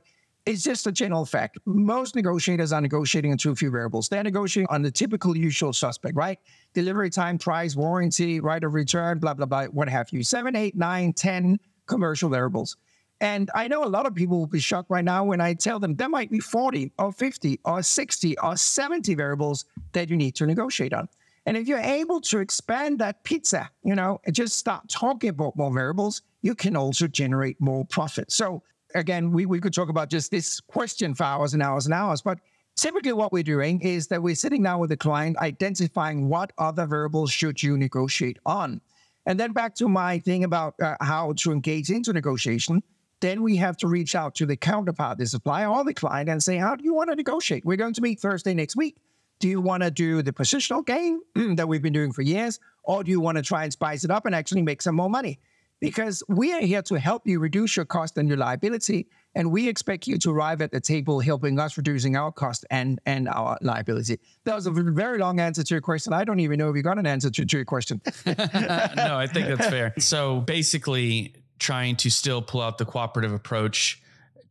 it's 0.49 0.63
just 0.63 0.87
a 0.87 0.91
general 0.91 1.25
fact. 1.25 1.59
Most 1.65 2.15
negotiators 2.15 2.73
are 2.73 2.81
negotiating 2.81 3.31
on 3.31 3.37
too 3.37 3.55
few 3.55 3.69
variables. 3.69 4.09
They're 4.09 4.23
negotiating 4.23 4.67
on 4.71 4.81
the 4.81 4.89
typical 4.89 5.37
usual 5.37 5.73
suspect, 5.73 6.15
right? 6.15 6.39
Delivery 6.73 7.11
time, 7.11 7.37
price, 7.37 7.75
warranty, 7.75 8.39
right 8.39 8.63
of 8.63 8.73
return, 8.73 9.19
blah, 9.19 9.35
blah, 9.35 9.45
blah, 9.45 9.65
what 9.65 9.87
have 9.87 10.09
you. 10.11 10.23
Seven, 10.23 10.55
eight, 10.55 10.75
nine, 10.75 11.13
ten 11.13 11.59
commercial 11.85 12.29
variables. 12.29 12.77
And 13.21 13.51
I 13.53 13.67
know 13.67 13.83
a 13.83 13.85
lot 13.85 14.07
of 14.07 14.15
people 14.15 14.39
will 14.39 14.47
be 14.47 14.59
shocked 14.59 14.89
right 14.89 15.05
now 15.05 15.23
when 15.23 15.39
I 15.39 15.53
tell 15.53 15.77
them 15.77 15.95
there 15.95 16.09
might 16.09 16.31
be 16.31 16.39
40 16.39 16.93
or 16.97 17.11
50 17.11 17.59
or 17.65 17.83
60 17.83 18.39
or 18.39 18.57
70 18.57 19.13
variables 19.13 19.65
that 19.91 20.09
you 20.09 20.17
need 20.17 20.33
to 20.35 20.47
negotiate 20.47 20.93
on. 20.93 21.09
And 21.45 21.57
if 21.57 21.67
you're 21.67 21.77
able 21.77 22.21
to 22.21 22.39
expand 22.39 22.97
that 22.99 23.23
pizza, 23.23 23.69
you 23.83 23.93
know, 23.93 24.19
and 24.25 24.33
just 24.33 24.57
start 24.57 24.89
talking 24.89 25.29
about 25.29 25.55
more 25.55 25.71
variables, 25.71 26.23
you 26.41 26.55
can 26.55 26.75
also 26.75 27.05
generate 27.07 27.61
more 27.61 27.85
profit. 27.85 28.31
So 28.31 28.63
again, 28.95 29.31
we, 29.31 29.45
we 29.45 29.59
could 29.59 29.73
talk 29.73 29.89
about 29.89 30.09
just 30.09 30.31
this 30.31 30.59
question 30.59 31.13
for 31.13 31.23
hours 31.23 31.53
and 31.53 31.63
hours 31.63 31.85
and 31.85 31.93
hours, 31.93 32.21
but 32.21 32.39
typically 32.75 33.13
what 33.13 33.31
we're 33.31 33.43
doing 33.43 33.81
is 33.81 34.07
that 34.07 34.21
we're 34.21 34.35
sitting 34.35 34.63
down 34.63 34.79
with 34.79 34.89
the 34.89 34.97
client, 34.97 35.37
identifying 35.37 36.29
what 36.29 36.51
other 36.57 36.85
variables 36.85 37.31
should 37.31 37.61
you 37.61 37.77
negotiate 37.77 38.37
on. 38.45 38.81
And 39.25 39.39
then 39.39 39.51
back 39.51 39.75
to 39.75 39.87
my 39.87 40.19
thing 40.19 40.43
about 40.43 40.75
uh, 40.81 40.95
how 41.01 41.33
to 41.37 41.51
engage 41.51 41.89
into 41.89 42.13
negotiation. 42.13 42.81
Then 43.19 43.43
we 43.43 43.57
have 43.57 43.75
to 43.77 43.87
reach 43.87 44.15
out 44.15 44.33
to 44.35 44.45
the 44.45 44.55
counterpart, 44.55 45.17
the 45.17 45.25
supplier 45.25 45.67
or 45.67 45.83
the 45.83 45.93
client, 45.93 46.29
and 46.29 46.41
say, 46.41 46.57
how 46.57 46.75
do 46.75 46.83
you 46.83 46.93
want 46.93 47.09
to 47.09 47.15
negotiate? 47.15 47.65
We're 47.65 47.77
going 47.77 47.93
to 47.93 48.01
meet 48.01 48.19
Thursday 48.19 48.53
next 48.53 48.75
week. 48.75 48.97
Do 49.39 49.47
you 49.47 49.61
want 49.61 49.83
to 49.83 49.91
do 49.91 50.21
the 50.21 50.31
positional 50.31 50.85
game 50.85 51.21
that 51.55 51.67
we've 51.67 51.81
been 51.81 51.93
doing 51.93 52.11
for 52.13 52.21
years? 52.21 52.59
Or 52.83 53.03
do 53.03 53.11
you 53.11 53.19
want 53.19 53.37
to 53.37 53.41
try 53.41 53.63
and 53.63 53.73
spice 53.73 54.03
it 54.03 54.11
up 54.11 54.25
and 54.25 54.33
actually 54.33 54.61
make 54.61 54.81
some 54.81 54.95
more 54.95 55.09
money? 55.09 55.39
Because 55.79 56.23
we 56.27 56.53
are 56.53 56.61
here 56.61 56.81
to 56.83 56.95
help 56.95 57.25
you 57.25 57.39
reduce 57.39 57.75
your 57.75 57.85
cost 57.85 58.17
and 58.17 58.27
your 58.27 58.37
liability. 58.37 59.07
And 59.35 59.51
we 59.51 59.69
expect 59.69 60.07
you 60.07 60.17
to 60.17 60.31
arrive 60.31 60.61
at 60.61 60.71
the 60.71 60.81
table 60.81 61.19
helping 61.19 61.59
us 61.59 61.77
reducing 61.77 62.15
our 62.15 62.31
cost 62.31 62.65
and, 62.69 62.99
and 63.05 63.29
our 63.29 63.57
liability. 63.61 64.19
That 64.43 64.55
was 64.55 64.65
a 64.65 64.71
very 64.71 65.19
long 65.19 65.39
answer 65.39 65.63
to 65.63 65.73
your 65.73 65.81
question. 65.81 66.11
I 66.11 66.25
don't 66.25 66.39
even 66.39 66.57
know 66.57 66.69
if 66.69 66.75
you 66.75 66.81
got 66.81 66.97
an 66.97 67.05
answer 67.05 67.29
to, 67.29 67.45
to 67.45 67.57
your 67.57 67.65
question. 67.65 68.01
no, 68.25 68.35
I 68.35 69.27
think 69.31 69.47
that's 69.47 69.69
fair. 69.69 69.93
So 69.99 70.41
basically, 70.41 71.35
trying 71.59 71.95
to 71.97 72.09
still 72.09 72.41
pull 72.41 72.61
out 72.61 72.77
the 72.77 72.85
cooperative 72.85 73.33
approach 73.33 74.01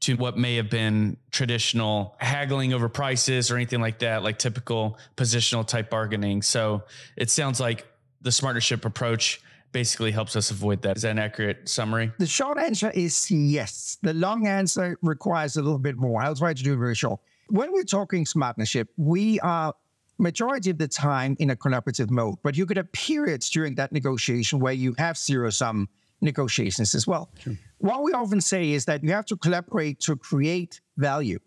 to 0.01 0.15
what 0.15 0.37
may 0.37 0.57
have 0.57 0.71
been 0.71 1.17
traditional 1.31 2.15
haggling 2.19 2.73
over 2.73 2.89
prices 2.89 3.51
or 3.51 3.57
anything 3.57 3.81
like 3.81 3.99
that, 3.99 4.23
like 4.23 4.39
typical 4.39 4.99
positional 5.17 5.67
type 5.67 5.91
bargaining. 5.91 6.43
So 6.43 6.85
it 7.17 7.31
sounds 7.31 7.59
like 7.59 7.87
the 8.21 8.31
smartnership 8.31 8.85
approach 8.85 9.41
basically 9.72 10.11
helps 10.11 10.37
us 10.37 10.50
avoid 10.50 10.83
that. 10.83 10.96
Is 10.96 11.02
that 11.02 11.11
an 11.11 11.18
accurate 11.18 11.68
summary? 11.68 12.12
The 12.18 12.26
short 12.26 12.59
answer 12.59 12.90
is 12.90 13.31
yes. 13.31 13.98
The 14.02 14.14
long 14.14 14.46
answer 14.46 14.98
requires 15.02 15.57
a 15.57 15.62
little 15.62 15.78
bit 15.78 15.96
more. 15.96 16.22
I'll 16.22 16.35
try 16.35 16.54
to 16.54 16.62
do 16.62 16.74
it 16.74 16.78
very 16.78 16.94
short. 16.94 17.20
When 17.50 17.72
we're 17.72 17.85
talking 17.85 18.24
smartnership, 18.24 18.88
we 18.96 19.40
are 19.40 19.74
majority 20.18 20.70
of 20.70 20.78
the 20.78 20.88
time 20.88 21.37
in 21.38 21.50
a 21.50 21.57
collaborative 21.57 22.11
mode, 22.11 22.37
but 22.42 22.57
you 22.57 22.66
could 22.66 22.76
have 22.76 22.90
periods 22.92 23.48
during 23.50 23.74
that 23.76 23.92
negotiation 23.92 24.59
where 24.59 24.72
you 24.72 24.94
have 24.98 25.16
zero 25.16 25.50
sum 25.50 25.88
negotiations 26.20 26.94
as 26.94 27.07
well. 27.07 27.31
Sure. 27.38 27.54
What 27.78 28.02
we 28.02 28.12
often 28.12 28.40
say 28.40 28.72
is 28.72 28.85
that 28.87 29.04
you 29.04 29.12
have 29.12 29.26
to 29.26 29.37
collaborate 29.37 30.00
to 30.00 30.16
create 30.16 30.81
value. 30.96 31.38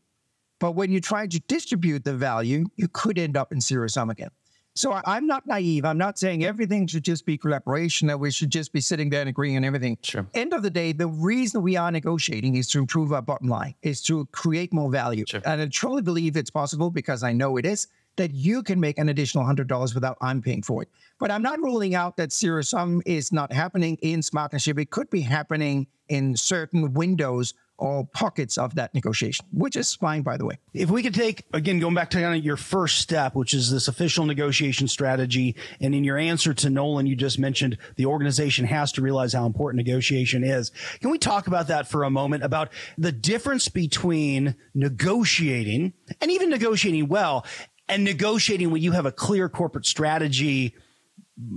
But 0.60 0.74
when 0.74 0.92
you 0.92 1.02
try 1.02 1.28
to 1.28 1.40
distribute 1.48 2.06
the 2.06 2.14
value, 2.14 2.66
you 2.78 2.88
could 2.88 3.18
end 3.18 3.36
up 3.36 3.52
in 3.52 3.60
zero 3.60 3.88
sum 3.88 4.10
again. 4.10 4.30
So 4.74 4.94
I, 4.94 5.18
am 5.18 5.28
not 5.28 5.46
naive. 5.46 5.84
I'm 5.84 5.98
not 5.98 6.18
saying 6.18 6.46
everything 6.46 6.88
should 6.88 7.04
just 7.04 7.26
be 7.26 7.38
collaboration, 7.38 8.08
that 8.08 8.20
we 8.20 8.32
should 8.32 8.50
just 8.50 8.72
be 8.72 8.80
sitting 8.80 9.10
there 9.10 9.20
and 9.20 9.30
agreeing 9.30 9.58
on 9.58 9.66
everything. 9.66 9.98
Sure. 10.02 10.26
End 10.34 10.54
of 10.54 10.64
the 10.64 10.70
day, 10.70 10.94
the 10.94 11.08
reason 11.08 11.62
we 11.62 11.76
are 11.76 11.92
negotiating 11.92 12.56
is 12.56 12.70
to 12.70 12.80
improve 12.80 13.12
our 13.12 13.22
bottom 13.22 13.50
line, 13.50 13.76
is 13.82 14.02
to 14.04 14.26
create 14.32 14.72
more 14.72 14.90
value. 14.90 15.26
Sure. 15.28 15.42
And 15.46 15.62
I 15.62 15.68
truly 15.68 16.02
believe 16.02 16.38
it's 16.38 16.50
possible 16.50 16.90
because 16.90 17.22
I 17.22 17.34
know 17.34 17.58
it 17.58 17.66
is 17.66 17.88
that 18.16 18.34
you 18.34 18.62
can 18.64 18.80
make 18.80 18.98
an 18.98 19.10
additional 19.10 19.46
$100 19.46 19.94
without 19.94 20.18
I'm 20.22 20.42
paying 20.42 20.62
for 20.62 20.84
it. 20.84 20.90
But 21.20 21.32
I'm 21.32 21.42
not 21.42 21.60
ruling 21.60 21.96
out 21.96 22.18
that 22.18 22.32
zero 22.32 22.62
sum 22.62 23.02
is 23.06 23.32
not 23.32 23.52
happening 23.52 23.98
in 24.02 24.22
smartnership. 24.22 24.80
It 24.80 24.90
could 24.90 25.10
be 25.10 25.22
happening 25.22 25.88
in 26.10 26.36
certain 26.36 26.94
windows 26.94 27.54
or 27.82 28.06
pockets 28.14 28.60
of 28.60 28.76
that 28.76 28.94
negotiation, 28.94 29.44
which 29.52 29.76
is 29.76 29.96
fine, 29.96 30.22
by 30.22 30.38
the 30.38 30.46
way. 30.46 30.60
If 30.72 30.92
we 30.92 31.02
could 31.02 31.16
take, 31.16 31.46
again, 31.52 31.80
going 31.80 31.96
back 31.96 32.12
to 32.12 32.38
your 32.38 32.56
first 32.56 33.00
step, 33.00 33.34
which 33.34 33.56
is 33.56 33.72
this 33.72 33.88
official 33.88 34.26
negotiation 34.26 34.88
strategy. 34.88 35.56
And 35.82 35.96
in 35.96 36.04
your 36.04 36.18
answer 36.18 36.54
to 36.54 36.70
Nolan, 36.70 37.08
you 37.08 37.16
just 37.16 37.40
mentioned 37.40 37.80
the 37.96 38.06
organization 38.06 38.66
has 38.66 38.92
to 38.94 39.02
realize 39.02 39.34
how 39.34 39.48
important 39.48 39.84
negotiation 39.84 40.44
is. 40.44 40.72
Can 41.00 41.10
we 41.10 41.18
talk 41.18 41.48
about 41.48 41.68
that 41.70 41.88
for 41.88 42.04
a 42.04 42.12
moment 42.12 42.44
about 42.44 42.70
the 43.00 43.12
difference 43.12 43.68
between 43.68 44.56
negotiating 44.76 45.94
and 46.22 46.30
even 46.30 46.52
negotiating 46.52 47.08
well 47.08 47.46
and 47.90 48.04
negotiating 48.04 48.70
when 48.70 48.84
you 48.84 48.92
have 48.92 49.08
a 49.08 49.12
clear 49.12 49.50
corporate 49.50 49.88
strategy 49.88 50.76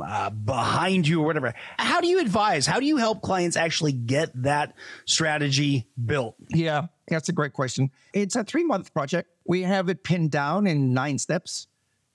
uh, 0.05 0.31
behind 0.31 1.07
you 1.07 1.23
or 1.23 1.27
whatever. 1.27 1.55
How 1.79 2.01
do 2.01 2.09
you 2.09 2.21
advise? 2.21 2.67
How 2.67 2.81
do 2.81 2.87
you 2.87 2.97
help 2.97 3.23
clients 3.23 3.57
actually 3.57 3.93
get 3.93 4.31
that 4.43 4.75
strategy 5.05 5.87
built? 6.05 6.37
Yeah, 6.49 6.87
that's 7.09 7.29
a 7.29 7.33
great 7.33 7.53
question. 7.53 7.91
It's 8.13 8.37
a 8.37 8.45
three 8.45 8.65
month 8.65 8.93
project. 8.95 9.31
We 9.47 9.63
have 9.63 9.89
it 9.89 10.05
pinned 10.05 10.31
down 10.31 10.67
in 10.67 10.95
nine 10.95 11.19
steps. 11.19 11.67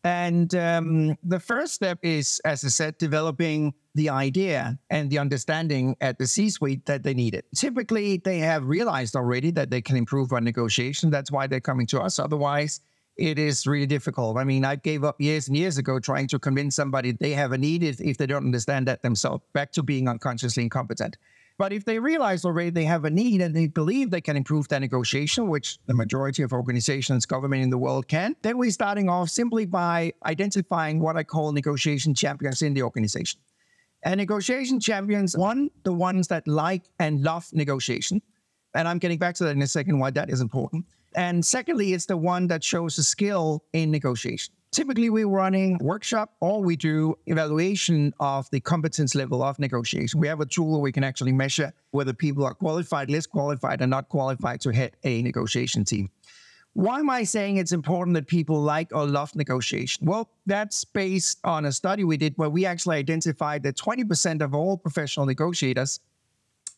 And 0.03 0.55
um, 0.55 1.17
the 1.23 1.41
first 1.41 1.73
step 1.73 1.99
is, 2.03 2.39
as 2.45 2.63
I 2.63 2.69
said, 2.69 2.97
developing 2.97 3.73
the 3.95 4.09
idea 4.09 4.79
and 4.89 5.09
the 5.09 5.19
understanding 5.19 5.97
at 5.99 6.17
the 6.17 6.25
C 6.25 6.49
suite 6.49 6.85
that 6.85 7.03
they 7.03 7.13
need 7.13 7.35
it. 7.35 7.45
Typically, 7.53 8.17
they 8.17 8.39
have 8.39 8.65
realized 8.65 9.15
already 9.17 9.51
that 9.51 9.69
they 9.69 9.81
can 9.81 9.97
improve 9.97 10.31
on 10.31 10.45
negotiation. 10.45 11.09
That's 11.09 11.31
why 11.31 11.47
they're 11.47 11.59
coming 11.59 11.85
to 11.87 11.99
us. 11.99 12.17
Otherwise, 12.17 12.79
it 13.19 13.37
is 13.37 13.67
really 13.67 13.85
difficult. 13.85 14.37
I 14.37 14.45
mean, 14.45 14.63
I 14.63 14.77
gave 14.77 15.03
up 15.03 15.19
years 15.19 15.49
and 15.49 15.57
years 15.57 15.77
ago 15.77 15.99
trying 15.99 16.27
to 16.29 16.39
convince 16.39 16.75
somebody 16.75 17.11
they 17.11 17.31
have 17.31 17.51
a 17.51 17.57
need 17.57 17.83
if, 17.83 18.17
they 18.17 18.25
don't 18.25 18.45
understand 18.45 18.87
that 18.87 19.01
themselves, 19.01 19.43
back 19.53 19.73
to 19.73 19.83
being 19.83 20.07
unconsciously 20.07 20.63
incompetent. 20.63 21.17
But 21.57 21.73
if 21.73 21.83
they 21.83 21.99
realize 21.99 22.45
already 22.45 22.69
they 22.69 22.85
have 22.85 23.03
a 23.03 23.09
need 23.09 23.41
and 23.41 23.53
they 23.53 23.67
believe 23.67 24.09
they 24.09 24.21
can 24.21 24.37
improve 24.37 24.69
their 24.69 24.79
negotiation, 24.79 25.49
which 25.49 25.77
the 25.87 25.93
majority 25.93 26.41
of 26.41 26.53
organizations, 26.53 27.25
government 27.25 27.61
in 27.61 27.69
the 27.69 27.77
world 27.77 28.07
can, 28.07 28.37
then 28.41 28.57
we're 28.57 28.71
starting 28.71 29.09
off 29.09 29.29
simply 29.29 29.65
by 29.65 30.13
identifying 30.25 31.01
what 31.01 31.17
I 31.17 31.23
call 31.23 31.51
negotiation 31.51 32.13
champions 32.13 32.61
in 32.61 32.73
the 32.73 32.83
organization. 32.83 33.41
And 34.05 34.19
negotiation 34.19 34.79
champions, 34.79 35.37
one, 35.37 35.69
the 35.83 35.91
ones 35.91 36.29
that 36.29 36.47
like 36.47 36.83
and 36.99 37.21
love 37.21 37.49
negotiation. 37.51 38.21
And 38.73 38.87
I'm 38.87 38.97
getting 38.97 39.17
back 39.17 39.35
to 39.35 39.43
that 39.43 39.51
in 39.51 39.61
a 39.61 39.67
second, 39.67 39.99
why 39.99 40.11
that 40.11 40.29
is 40.29 40.39
important. 40.39 40.85
And 41.15 41.45
secondly, 41.45 41.93
it's 41.93 42.05
the 42.05 42.17
one 42.17 42.47
that 42.47 42.63
shows 42.63 42.97
a 42.97 43.03
skill 43.03 43.63
in 43.73 43.91
negotiation. 43.91 44.53
Typically, 44.71 45.09
we're 45.09 45.27
running 45.27 45.79
workshop 45.79 46.35
or 46.41 46.61
we 46.61 46.75
do 46.75 47.17
evaluation 47.25 48.13
of 48.19 48.47
the 48.51 48.59
competence 48.59 49.15
level 49.15 49.41
of 49.41 49.57
negotiation. 49.57 50.19
We 50.19 50.27
have 50.27 50.41
a 50.41 50.45
tool 50.45 50.73
where 50.73 50.81
we 50.81 50.91
can 50.91 51.03
actually 51.03 51.31
measure 51.31 51.73
whether 51.89 52.13
people 52.13 52.45
are 52.45 52.53
qualified, 52.53 53.09
less 53.09 53.25
qualified, 53.25 53.81
and 53.81 53.89
not 53.89 54.09
qualified 54.09 54.61
to 54.61 54.69
head 54.71 54.95
a 55.03 55.23
negotiation 55.23 55.85
team. 55.85 56.11
Why 56.73 56.99
am 56.99 57.09
I 57.09 57.23
saying 57.23 57.57
it's 57.57 57.71
important 57.71 58.13
that 58.13 58.27
people 58.27 58.61
like 58.61 58.93
or 58.93 59.07
love 59.07 59.35
negotiation? 59.35 60.05
Well, 60.05 60.29
that's 60.45 60.85
based 60.85 61.39
on 61.43 61.65
a 61.65 61.71
study 61.71 62.03
we 62.03 62.17
did 62.17 62.33
where 62.37 62.49
we 62.49 62.67
actually 62.67 62.97
identified 62.97 63.63
that 63.63 63.75
20% 63.75 64.41
of 64.41 64.53
all 64.53 64.77
professional 64.77 65.25
negotiators 65.25 65.99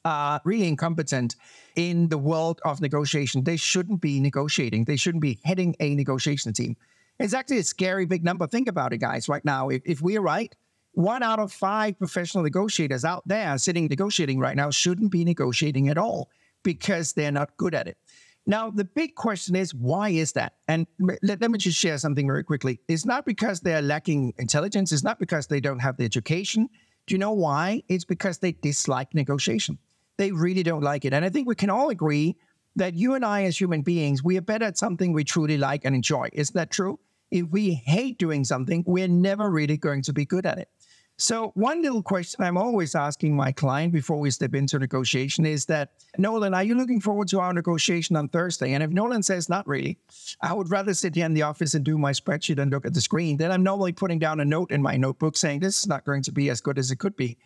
are 0.04 0.42
really 0.46 0.68
incompetent 0.68 1.36
in 1.76 2.10
the 2.10 2.18
world 2.18 2.60
of 2.66 2.82
negotiation. 2.82 3.44
They 3.44 3.58
shouldn't 3.58 4.02
be 4.02 4.20
negotiating. 4.20 4.86
They 4.86 4.98
shouldn't 4.98 5.22
be 5.22 5.40
heading 5.44 5.76
a 5.80 5.96
negotiation 5.96 6.54
team. 6.54 6.76
It's 7.20 7.34
actually 7.34 7.60
a 7.60 7.64
scary 7.64 8.06
big 8.06 8.24
number. 8.24 8.48
Think 8.48 8.68
about 8.68 8.94
it, 8.94 8.98
guys, 8.98 9.30
right 9.30 9.46
now. 9.46 9.70
If, 9.70 9.82
if 9.86 10.02
we're 10.02 10.22
right 10.22 10.56
one 10.94 11.24
out 11.24 11.40
of 11.40 11.52
five 11.52 11.98
professional 11.98 12.44
negotiators 12.44 13.06
out 13.06 13.24
there 13.26 13.58
sitting 13.58 13.86
negotiating 13.86 14.40
right 14.40 14.56
now 14.56 14.70
shouldn't 14.70 15.12
be 15.12 15.24
negotiating 15.24 15.88
at 15.90 15.98
all 15.98 16.30
because 16.64 17.14
they're 17.14 17.32
not 17.32 17.56
good 17.58 17.74
at 17.74 17.88
it. 17.88 17.98
Now, 18.46 18.72
the 18.72 18.86
big 18.86 19.16
question 19.16 19.56
is 19.56 19.74
why 19.74 20.10
is 20.10 20.34
that? 20.34 20.54
And 20.68 20.88
let, 21.00 21.40
let, 21.40 21.52
me 21.52 21.60
just 21.60 21.78
share 21.78 21.98
something 21.98 22.26
very 22.26 22.44
quickly. 22.44 22.80
It's 22.88 23.06
not 23.06 23.26
because 23.26 23.62
they're 23.62 23.84
lacking 23.84 24.34
intelligence, 24.38 24.92
it's 24.92 25.04
not 25.04 25.20
because 25.20 25.48
they 25.48 25.60
don't 25.60 25.80
have 25.80 25.98
the 25.98 26.06
education. 26.06 26.68
Do 27.08 27.14
you 27.14 27.20
know 27.20 27.34
why? 27.34 27.84
It's 27.88 28.06
because 28.06 28.40
they 28.40 28.52
dislike 28.52 29.14
negotiation. 29.14 29.78
They 30.22 30.32
really 30.32 30.62
don't 30.62 30.84
like 30.84 31.04
it. 31.04 31.14
And 31.14 31.26
I 31.26 31.30
think 31.30 31.48
we 31.48 31.56
can 31.56 31.72
all 31.72 31.90
agree 31.90 32.38
that 32.76 32.94
you 32.94 33.16
and 33.16 33.26
I, 33.26 33.46
as 33.46 33.60
human 33.60 33.82
beings, 33.82 34.24
we 34.24 34.38
are 34.38 34.42
better 34.42 34.66
at 34.66 34.78
something 34.78 35.14
we 35.14 35.24
truly 35.24 35.58
like 35.58 35.84
and 35.84 35.96
enjoy. 35.96 36.30
Isn't 36.32 36.54
that 36.54 36.70
true? 36.70 37.00
If 37.32 37.48
we 37.48 37.74
hate 37.74 38.20
doing 38.20 38.44
something, 38.44 38.84
we're 38.86 39.08
never 39.08 39.50
really 39.50 39.78
going 39.78 40.04
to 40.04 40.14
be 40.14 40.26
good 40.26 40.46
at 40.46 40.60
it. 40.60 40.70
So, 41.18 41.52
one 41.56 41.82
little 41.82 42.04
question 42.04 42.44
I'm 42.44 42.56
always 42.56 42.94
asking 42.94 43.36
my 43.36 43.52
client 43.52 43.94
before 43.94 44.20
we 44.20 44.30
step 44.30 44.54
into 44.54 44.78
negotiation 44.78 45.44
is 45.44 45.66
that, 45.66 45.90
Nolan, 46.20 46.54
are 46.54 46.64
you 46.64 46.76
looking 46.76 47.02
forward 47.02 47.28
to 47.30 47.40
our 47.40 47.52
negotiation 47.52 48.16
on 48.16 48.28
Thursday? 48.28 48.74
And 48.74 48.84
if 48.84 48.92
Nolan 48.92 49.24
says 49.24 49.50
not 49.50 49.68
really, 49.68 49.98
I 50.44 50.54
would 50.54 50.70
rather 50.70 50.94
sit 50.94 51.16
here 51.16 51.26
in 51.26 51.34
the 51.34 51.42
office 51.42 51.74
and 51.74 51.84
do 51.84 51.98
my 51.98 52.12
spreadsheet 52.12 52.62
and 52.62 52.70
look 52.70 52.86
at 52.86 52.94
the 52.94 53.02
screen, 53.02 53.38
then 53.38 53.52
I'm 53.52 53.64
normally 53.64 53.92
putting 53.92 54.20
down 54.20 54.40
a 54.40 54.46
note 54.46 54.70
in 54.70 54.84
my 54.84 54.98
notebook 54.98 55.36
saying 55.36 55.62
this 55.62 55.80
is 55.80 55.88
not 55.88 56.06
going 56.06 56.22
to 56.22 56.32
be 56.32 56.52
as 56.52 56.62
good 56.62 56.78
as 56.78 56.92
it 56.92 57.00
could 57.00 57.16
be. 57.16 57.40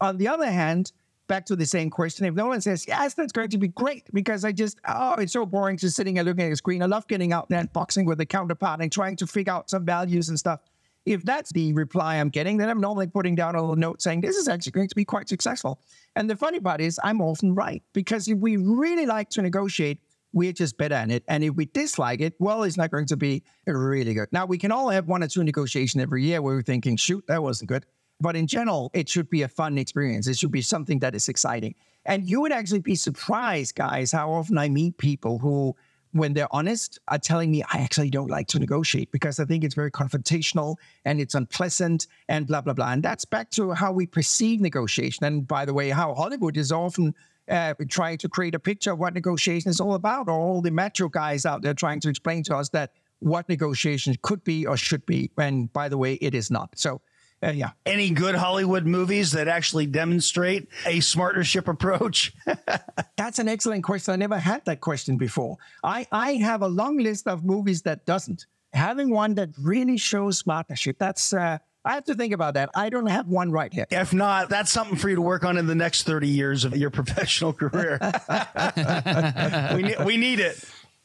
On 0.00 0.16
the 0.16 0.28
other 0.28 0.50
hand, 0.50 0.92
back 1.30 1.46
to 1.46 1.54
the 1.54 1.64
same 1.64 1.90
question. 1.90 2.26
If 2.26 2.34
Nolan 2.34 2.60
says, 2.60 2.84
yes, 2.88 3.14
that's 3.14 3.30
going 3.30 3.50
to 3.50 3.56
be 3.56 3.68
great 3.68 4.12
because 4.12 4.44
I 4.44 4.50
just, 4.50 4.80
oh, 4.86 5.14
it's 5.14 5.32
so 5.32 5.46
boring 5.46 5.76
just 5.76 5.94
sitting 5.94 6.18
and 6.18 6.26
looking 6.26 6.44
at 6.44 6.50
a 6.50 6.56
screen. 6.56 6.82
I 6.82 6.86
love 6.86 7.06
getting 7.06 7.32
out 7.32 7.48
there 7.48 7.60
and 7.60 7.72
boxing 7.72 8.04
with 8.04 8.18
the 8.18 8.26
counterpart 8.26 8.80
and 8.80 8.90
trying 8.90 9.14
to 9.14 9.28
figure 9.28 9.52
out 9.52 9.70
some 9.70 9.86
values 9.86 10.28
and 10.28 10.36
stuff. 10.36 10.58
If 11.06 11.22
that's 11.22 11.52
the 11.52 11.72
reply 11.72 12.16
I'm 12.16 12.30
getting, 12.30 12.56
then 12.56 12.68
I'm 12.68 12.80
normally 12.80 13.06
putting 13.06 13.36
down 13.36 13.54
a 13.54 13.60
little 13.60 13.76
note 13.76 14.02
saying 14.02 14.22
this 14.22 14.36
is 14.36 14.48
actually 14.48 14.72
going 14.72 14.88
to 14.88 14.94
be 14.96 15.04
quite 15.04 15.28
successful. 15.28 15.80
And 16.16 16.28
the 16.28 16.34
funny 16.34 16.58
part 16.58 16.80
is, 16.80 16.98
I'm 17.04 17.20
often 17.20 17.54
right 17.54 17.82
because 17.92 18.26
if 18.26 18.36
we 18.36 18.56
really 18.56 19.06
like 19.06 19.30
to 19.30 19.40
negotiate, 19.40 20.00
we're 20.32 20.52
just 20.52 20.76
better 20.78 20.96
at 20.96 21.12
it. 21.12 21.22
And 21.28 21.44
if 21.44 21.54
we 21.54 21.66
dislike 21.66 22.20
it, 22.20 22.34
well, 22.40 22.64
it's 22.64 22.76
not 22.76 22.90
going 22.90 23.06
to 23.06 23.16
be 23.16 23.44
really 23.66 24.14
good. 24.14 24.28
Now, 24.32 24.46
we 24.46 24.58
can 24.58 24.72
all 24.72 24.88
have 24.88 25.06
one 25.06 25.22
or 25.22 25.28
two 25.28 25.44
negotiations 25.44 26.02
every 26.02 26.24
year 26.24 26.42
where 26.42 26.56
we're 26.56 26.62
thinking, 26.62 26.96
shoot, 26.96 27.24
that 27.28 27.40
wasn't 27.40 27.68
good. 27.68 27.86
But 28.20 28.36
in 28.36 28.46
general, 28.46 28.90
it 28.92 29.08
should 29.08 29.30
be 29.30 29.42
a 29.42 29.48
fun 29.48 29.78
experience. 29.78 30.26
It 30.26 30.36
should 30.38 30.52
be 30.52 30.62
something 30.62 30.98
that 31.00 31.14
is 31.14 31.28
exciting. 31.28 31.74
And 32.04 32.28
you 32.28 32.40
would 32.40 32.52
actually 32.52 32.80
be 32.80 32.94
surprised, 32.94 33.74
guys, 33.74 34.12
how 34.12 34.30
often 34.32 34.58
I 34.58 34.68
meet 34.68 34.98
people 34.98 35.38
who, 35.38 35.74
when 36.12 36.32
they're 36.34 36.52
honest, 36.54 36.98
are 37.08 37.18
telling 37.18 37.50
me, 37.50 37.62
I 37.62 37.78
actually 37.78 38.10
don't 38.10 38.30
like 38.30 38.46
to 38.48 38.58
negotiate 38.58 39.10
because 39.12 39.38
I 39.38 39.44
think 39.44 39.64
it's 39.64 39.74
very 39.74 39.90
confrontational 39.90 40.76
and 41.04 41.20
it's 41.20 41.34
unpleasant 41.34 42.06
and 42.28 42.46
blah, 42.46 42.60
blah, 42.60 42.74
blah. 42.74 42.92
And 42.92 43.02
that's 43.02 43.24
back 43.24 43.50
to 43.52 43.72
how 43.72 43.92
we 43.92 44.06
perceive 44.06 44.60
negotiation. 44.60 45.24
And 45.24 45.46
by 45.46 45.64
the 45.64 45.74
way, 45.74 45.90
how 45.90 46.14
Hollywood 46.14 46.56
is 46.56 46.72
often 46.72 47.14
uh, 47.50 47.74
trying 47.88 48.18
to 48.18 48.28
create 48.28 48.54
a 48.54 48.58
picture 48.58 48.92
of 48.92 48.98
what 48.98 49.14
negotiation 49.14 49.70
is 49.70 49.80
all 49.80 49.94
about, 49.94 50.28
or 50.28 50.38
all 50.38 50.60
the 50.60 50.70
macho 50.70 51.08
guys 51.08 51.44
out 51.46 51.62
there 51.62 51.74
trying 51.74 52.00
to 52.00 52.08
explain 52.08 52.42
to 52.44 52.56
us 52.56 52.68
that 52.70 52.92
what 53.18 53.48
negotiation 53.48 54.14
could 54.22 54.42
be 54.44 54.66
or 54.66 54.76
should 54.76 55.04
be. 55.04 55.30
And 55.36 55.72
by 55.72 55.88
the 55.88 55.98
way, 55.98 56.14
it 56.14 56.34
is 56.34 56.50
not. 56.50 56.78
So 56.78 57.02
uh, 57.42 57.50
yeah. 57.50 57.70
Any 57.86 58.10
good 58.10 58.34
Hollywood 58.34 58.84
movies 58.84 59.32
that 59.32 59.48
actually 59.48 59.86
demonstrate 59.86 60.68
a 60.84 60.98
smartnership 60.98 61.68
approach? 61.68 62.32
That's 63.16 63.38
an 63.38 63.48
excellent 63.48 63.84
question. 63.84 64.12
I 64.12 64.16
never 64.16 64.38
had 64.38 64.64
that 64.66 64.80
question 64.80 65.16
before. 65.16 65.56
I, 65.82 66.06
I 66.12 66.34
have 66.34 66.62
a 66.62 66.68
long 66.68 66.98
list 66.98 67.26
of 67.26 67.44
movies 67.44 67.82
that 67.82 68.04
doesn't. 68.04 68.46
Having 68.72 69.10
one 69.10 69.34
that 69.34 69.50
really 69.58 69.96
shows 69.96 70.42
smartnership, 70.42 70.96
that's 70.98 71.32
uh, 71.32 71.58
I 71.84 71.94
have 71.94 72.04
to 72.04 72.14
think 72.14 72.34
about 72.34 72.54
that. 72.54 72.70
I 72.74 72.90
don't 72.90 73.06
have 73.06 73.26
one 73.26 73.50
right 73.50 73.72
here. 73.72 73.86
If 73.90 74.12
not, 74.12 74.50
that's 74.50 74.70
something 74.70 74.96
for 74.96 75.08
you 75.08 75.16
to 75.16 75.22
work 75.22 75.44
on 75.44 75.56
in 75.56 75.66
the 75.66 75.74
next 75.74 76.02
30 76.02 76.28
years 76.28 76.64
of 76.64 76.76
your 76.76 76.90
professional 77.00 77.52
career. 77.52 77.98
we, 79.74 79.82
need, 79.82 80.04
we 80.04 80.16
need 80.18 80.40
it. 80.40 80.62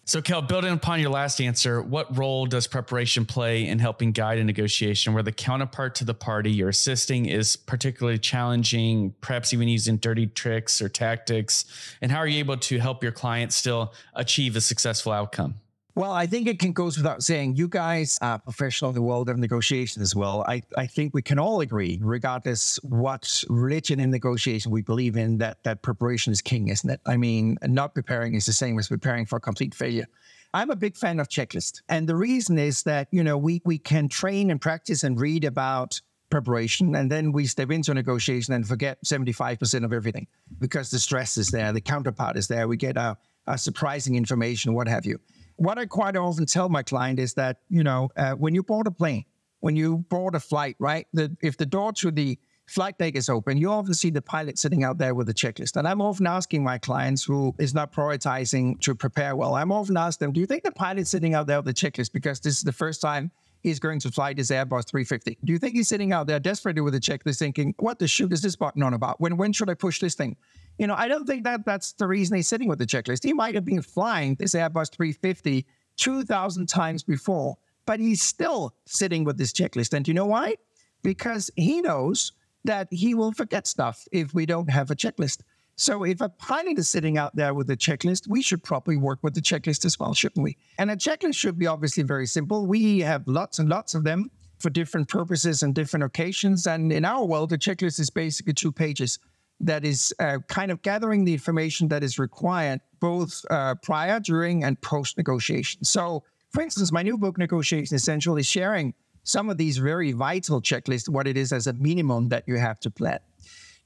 So, 0.07 0.21
Keld, 0.21 0.47
building 0.47 0.71
upon 0.71 0.99
your 0.99 1.09
last 1.09 1.41
answer, 1.41 1.81
what 1.81 2.15
role 2.15 2.45
does 2.45 2.67
preparation 2.67 3.25
play 3.25 3.65
in 3.65 3.79
helping 3.79 4.11
guide 4.11 4.37
a 4.37 4.43
negotiation 4.43 5.15
where 5.15 5.23
the 5.23 5.31
counterpart 5.31 5.95
to 5.95 6.05
the 6.05 6.13
party 6.13 6.51
you're 6.51 6.69
assisting 6.69 7.25
is 7.25 7.55
particularly 7.55 8.19
challenging, 8.19 9.15
perhaps 9.19 9.51
even 9.51 9.67
using 9.67 9.97
dirty 9.97 10.27
tricks 10.27 10.79
or 10.79 10.89
tactics? 10.89 11.65
And 12.03 12.11
how 12.11 12.19
are 12.19 12.27
you 12.27 12.37
able 12.37 12.57
to 12.57 12.77
help 12.77 13.01
your 13.01 13.13
client 13.13 13.51
still 13.51 13.93
achieve 14.13 14.55
a 14.55 14.61
successful 14.61 15.11
outcome? 15.11 15.55
Well, 15.97 16.11
I 16.11 16.27
think 16.27 16.45
it 16.49 16.59
can 16.59 16.73
goes 16.73 16.97
without 16.97 17.23
saying, 17.23 17.55
you 17.55 17.69
guys 17.69 18.19
are 18.21 18.37
professional 18.37 18.89
in 18.89 18.95
the 18.95 19.01
world 19.01 19.29
of 19.29 19.37
negotiation 19.37 20.01
as 20.01 20.13
well. 20.13 20.43
I, 20.45 20.61
I 20.77 20.87
think 20.87 21.13
we 21.13 21.21
can 21.21 21.39
all 21.39 21.61
agree, 21.61 21.99
regardless 22.01 22.77
what 22.83 23.45
religion 23.47 24.01
in 24.01 24.11
negotiation 24.11 24.73
we 24.73 24.81
believe 24.81 25.15
in, 25.15 25.37
that 25.37 25.63
that 25.63 25.83
preparation 25.83 26.33
is 26.33 26.41
king, 26.41 26.67
isn't 26.67 26.89
it? 26.89 26.99
I 27.05 27.15
mean, 27.15 27.57
not 27.65 27.95
preparing 27.95 28.33
is 28.33 28.45
the 28.45 28.51
same 28.51 28.77
as 28.77 28.89
preparing 28.89 29.25
for 29.25 29.39
complete 29.39 29.73
failure. 29.73 30.05
I'm 30.53 30.69
a 30.69 30.75
big 30.75 30.97
fan 30.97 31.21
of 31.21 31.29
checklist. 31.29 31.81
And 31.87 32.09
the 32.09 32.17
reason 32.17 32.57
is 32.57 32.83
that, 32.83 33.07
you 33.11 33.23
know, 33.23 33.37
we 33.37 33.61
we 33.63 33.77
can 33.77 34.09
train 34.09 34.51
and 34.51 34.59
practice 34.59 35.05
and 35.05 35.17
read 35.17 35.45
about 35.45 36.01
preparation 36.29 36.93
and 36.95 37.09
then 37.09 37.31
we 37.31 37.45
step 37.45 37.71
into 37.71 37.91
a 37.91 37.93
negotiation 37.93 38.53
and 38.53 38.67
forget 38.67 38.97
75% 39.05 39.85
of 39.85 39.93
everything 39.93 40.27
because 40.59 40.89
the 40.89 40.99
stress 40.99 41.37
is 41.37 41.51
there, 41.51 41.71
the 41.71 41.79
counterpart 41.79 42.35
is 42.35 42.47
there, 42.47 42.67
we 42.67 42.75
get 42.75 42.97
a, 42.97 43.15
a 43.47 43.57
surprising 43.57 44.15
information, 44.15 44.73
what 44.73 44.87
have 44.87 45.05
you 45.05 45.19
what 45.57 45.77
I 45.77 45.85
quite 45.85 46.15
often 46.15 46.45
tell 46.45 46.69
my 46.69 46.83
client 46.83 47.19
is 47.19 47.33
that, 47.35 47.57
you 47.69 47.83
know, 47.83 48.09
uh, 48.15 48.33
when 48.33 48.53
you 48.55 48.63
board 48.63 48.87
a 48.87 48.91
plane, 48.91 49.25
when 49.59 49.75
you 49.75 49.99
board 50.09 50.35
a 50.35 50.39
flight, 50.39 50.75
right, 50.79 51.07
the, 51.13 51.35
if 51.41 51.57
the 51.57 51.65
door 51.65 51.93
to 51.93 52.11
the 52.11 52.37
flight 52.67 52.97
deck 52.97 53.15
is 53.15 53.29
open, 53.29 53.57
you 53.57 53.69
often 53.69 53.93
see 53.93 54.09
the 54.09 54.21
pilot 54.21 54.57
sitting 54.57 54.83
out 54.83 54.97
there 54.97 55.13
with 55.13 55.29
a 55.29 55.33
checklist. 55.33 55.75
And 55.75 55.87
I'm 55.87 56.01
often 56.01 56.27
asking 56.27 56.63
my 56.63 56.77
clients 56.77 57.23
who 57.23 57.53
is 57.59 57.73
not 57.73 57.93
prioritizing 57.93 58.79
to 58.81 58.95
prepare 58.95 59.35
well, 59.35 59.55
I'm 59.55 59.71
often 59.71 59.97
asking 59.97 60.27
them, 60.27 60.33
do 60.33 60.39
you 60.39 60.45
think 60.45 60.63
the 60.63 60.71
pilot's 60.71 61.09
sitting 61.09 61.35
out 61.35 61.47
there 61.47 61.61
with 61.61 61.67
a 61.67 61.73
checklist 61.73 62.11
because 62.11 62.39
this 62.39 62.57
is 62.57 62.63
the 62.63 62.73
first 62.73 63.01
time 63.01 63.31
he's 63.61 63.79
going 63.79 63.99
to 63.99 64.11
fly 64.11 64.33
this 64.33 64.51
Airbus 64.51 64.89
350? 64.89 65.37
Do 65.43 65.53
you 65.53 65.59
think 65.59 65.75
he's 65.75 65.87
sitting 65.87 66.11
out 66.11 66.27
there 66.27 66.39
desperately 66.39 66.81
with 66.81 66.95
a 66.95 66.99
checklist 66.99 67.39
thinking, 67.39 67.75
what 67.79 67.99
the 67.99 68.07
shoot 68.07 68.33
is 68.33 68.41
this 68.41 68.55
button 68.55 68.83
on 68.83 68.93
about? 68.93 69.21
When, 69.21 69.37
when 69.37 69.53
should 69.53 69.69
I 69.69 69.75
push 69.75 69.99
this 69.99 70.15
thing? 70.15 70.35
You 70.77 70.87
know, 70.87 70.95
I 70.95 71.07
don't 71.07 71.25
think 71.25 71.43
that 71.45 71.65
that's 71.65 71.93
the 71.93 72.07
reason 72.07 72.35
he's 72.35 72.47
sitting 72.47 72.67
with 72.67 72.79
the 72.79 72.85
checklist. 72.85 73.23
He 73.23 73.33
might 73.33 73.55
have 73.55 73.65
been 73.65 73.81
flying 73.81 74.35
this 74.35 74.53
Airbus 74.53 74.91
350 74.91 75.65
2,000 75.97 76.67
times 76.67 77.03
before, 77.03 77.55
but 77.85 77.99
he's 77.99 78.21
still 78.21 78.75
sitting 78.85 79.23
with 79.23 79.37
this 79.37 79.53
checklist. 79.53 79.93
And 79.93 80.07
you 80.07 80.13
know 80.13 80.25
why? 80.25 80.55
Because 81.03 81.49
he 81.55 81.81
knows 81.81 82.33
that 82.65 82.87
he 82.91 83.13
will 83.13 83.31
forget 83.31 83.67
stuff 83.67 84.05
if 84.11 84.33
we 84.33 84.45
don't 84.45 84.69
have 84.69 84.91
a 84.91 84.95
checklist. 84.95 85.41
So 85.77 86.03
if 86.03 86.21
a 86.21 86.29
pilot 86.29 86.79
is 86.79 86.87
sitting 86.87 87.17
out 87.17 87.35
there 87.35 87.53
with 87.53 87.69
a 87.69 87.77
checklist, 87.77 88.27
we 88.27 88.41
should 88.41 88.63
probably 88.63 88.97
work 88.97 89.19
with 89.21 89.35
the 89.35 89.41
checklist 89.41 89.85
as 89.85 89.99
well, 89.99 90.13
shouldn't 90.13 90.43
we? 90.43 90.57
And 90.77 90.89
a 90.89 90.95
checklist 90.95 91.35
should 91.35 91.59
be 91.59 91.67
obviously 91.67 92.03
very 92.03 92.25
simple. 92.27 92.65
We 92.65 92.99
have 92.99 93.27
lots 93.27 93.59
and 93.59 93.69
lots 93.69 93.93
of 93.93 94.03
them 94.03 94.31
for 94.57 94.69
different 94.69 95.09
purposes 95.09 95.63
and 95.63 95.75
different 95.75 96.05
occasions. 96.05 96.65
And 96.65 96.91
in 96.93 97.03
our 97.03 97.25
world, 97.25 97.51
a 97.51 97.57
checklist 97.57 97.99
is 97.99 98.09
basically 98.09 98.53
two 98.53 98.71
pages 98.71 99.19
that 99.59 99.85
is 99.85 100.13
uh, 100.19 100.39
kind 100.47 100.71
of 100.71 100.81
gathering 100.81 101.25
the 101.25 101.33
information 101.33 101.87
that 101.87 102.03
is 102.03 102.19
required 102.19 102.81
both 102.99 103.45
uh, 103.49 103.75
prior, 103.83 104.19
during, 104.19 104.63
and 104.63 104.79
post 104.81 105.17
negotiation. 105.17 105.83
So, 105.83 106.23
for 106.49 106.61
instance, 106.61 106.91
my 106.91 107.03
new 107.03 107.17
book, 107.17 107.37
Negotiation 107.37 107.95
Essential, 107.95 108.37
is 108.37 108.47
sharing 108.47 108.93
some 109.23 109.49
of 109.49 109.57
these 109.57 109.77
very 109.77 110.11
vital 110.11 110.61
checklists, 110.61 111.09
what 111.09 111.27
it 111.27 111.37
is 111.37 111.51
as 111.51 111.67
a 111.67 111.73
minimum 111.73 112.29
that 112.29 112.43
you 112.47 112.57
have 112.57 112.79
to 112.81 112.91
plan. 112.91 113.19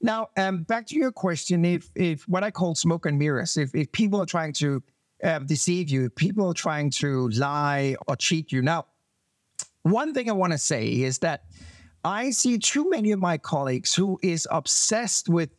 Now, 0.02 0.28
um, 0.36 0.62
back 0.62 0.86
to 0.88 0.96
your 0.96 1.12
question, 1.12 1.64
if, 1.64 1.90
if 1.94 2.26
what 2.28 2.42
I 2.42 2.50
call 2.50 2.74
smoke 2.74 3.06
and 3.06 3.18
mirrors, 3.18 3.56
if, 3.56 3.74
if 3.74 3.90
people 3.92 4.20
are 4.20 4.26
trying 4.26 4.52
to 4.54 4.82
uh, 5.22 5.40
deceive 5.40 5.90
you, 5.90 6.08
people 6.10 6.48
are 6.48 6.54
trying 6.54 6.90
to 6.90 7.28
lie 7.30 7.96
or 8.08 8.16
cheat 8.16 8.52
you. 8.52 8.62
Now, 8.62 8.86
one 9.82 10.14
thing 10.14 10.28
I 10.30 10.32
want 10.32 10.52
to 10.52 10.58
say 10.58 10.86
is 10.88 11.18
that 11.18 11.44
I 12.04 12.30
see 12.30 12.58
too 12.58 12.88
many 12.88 13.12
of 13.12 13.18
my 13.18 13.36
colleagues 13.36 13.94
who 13.94 14.18
is 14.22 14.48
obsessed 14.50 15.28
with 15.28 15.50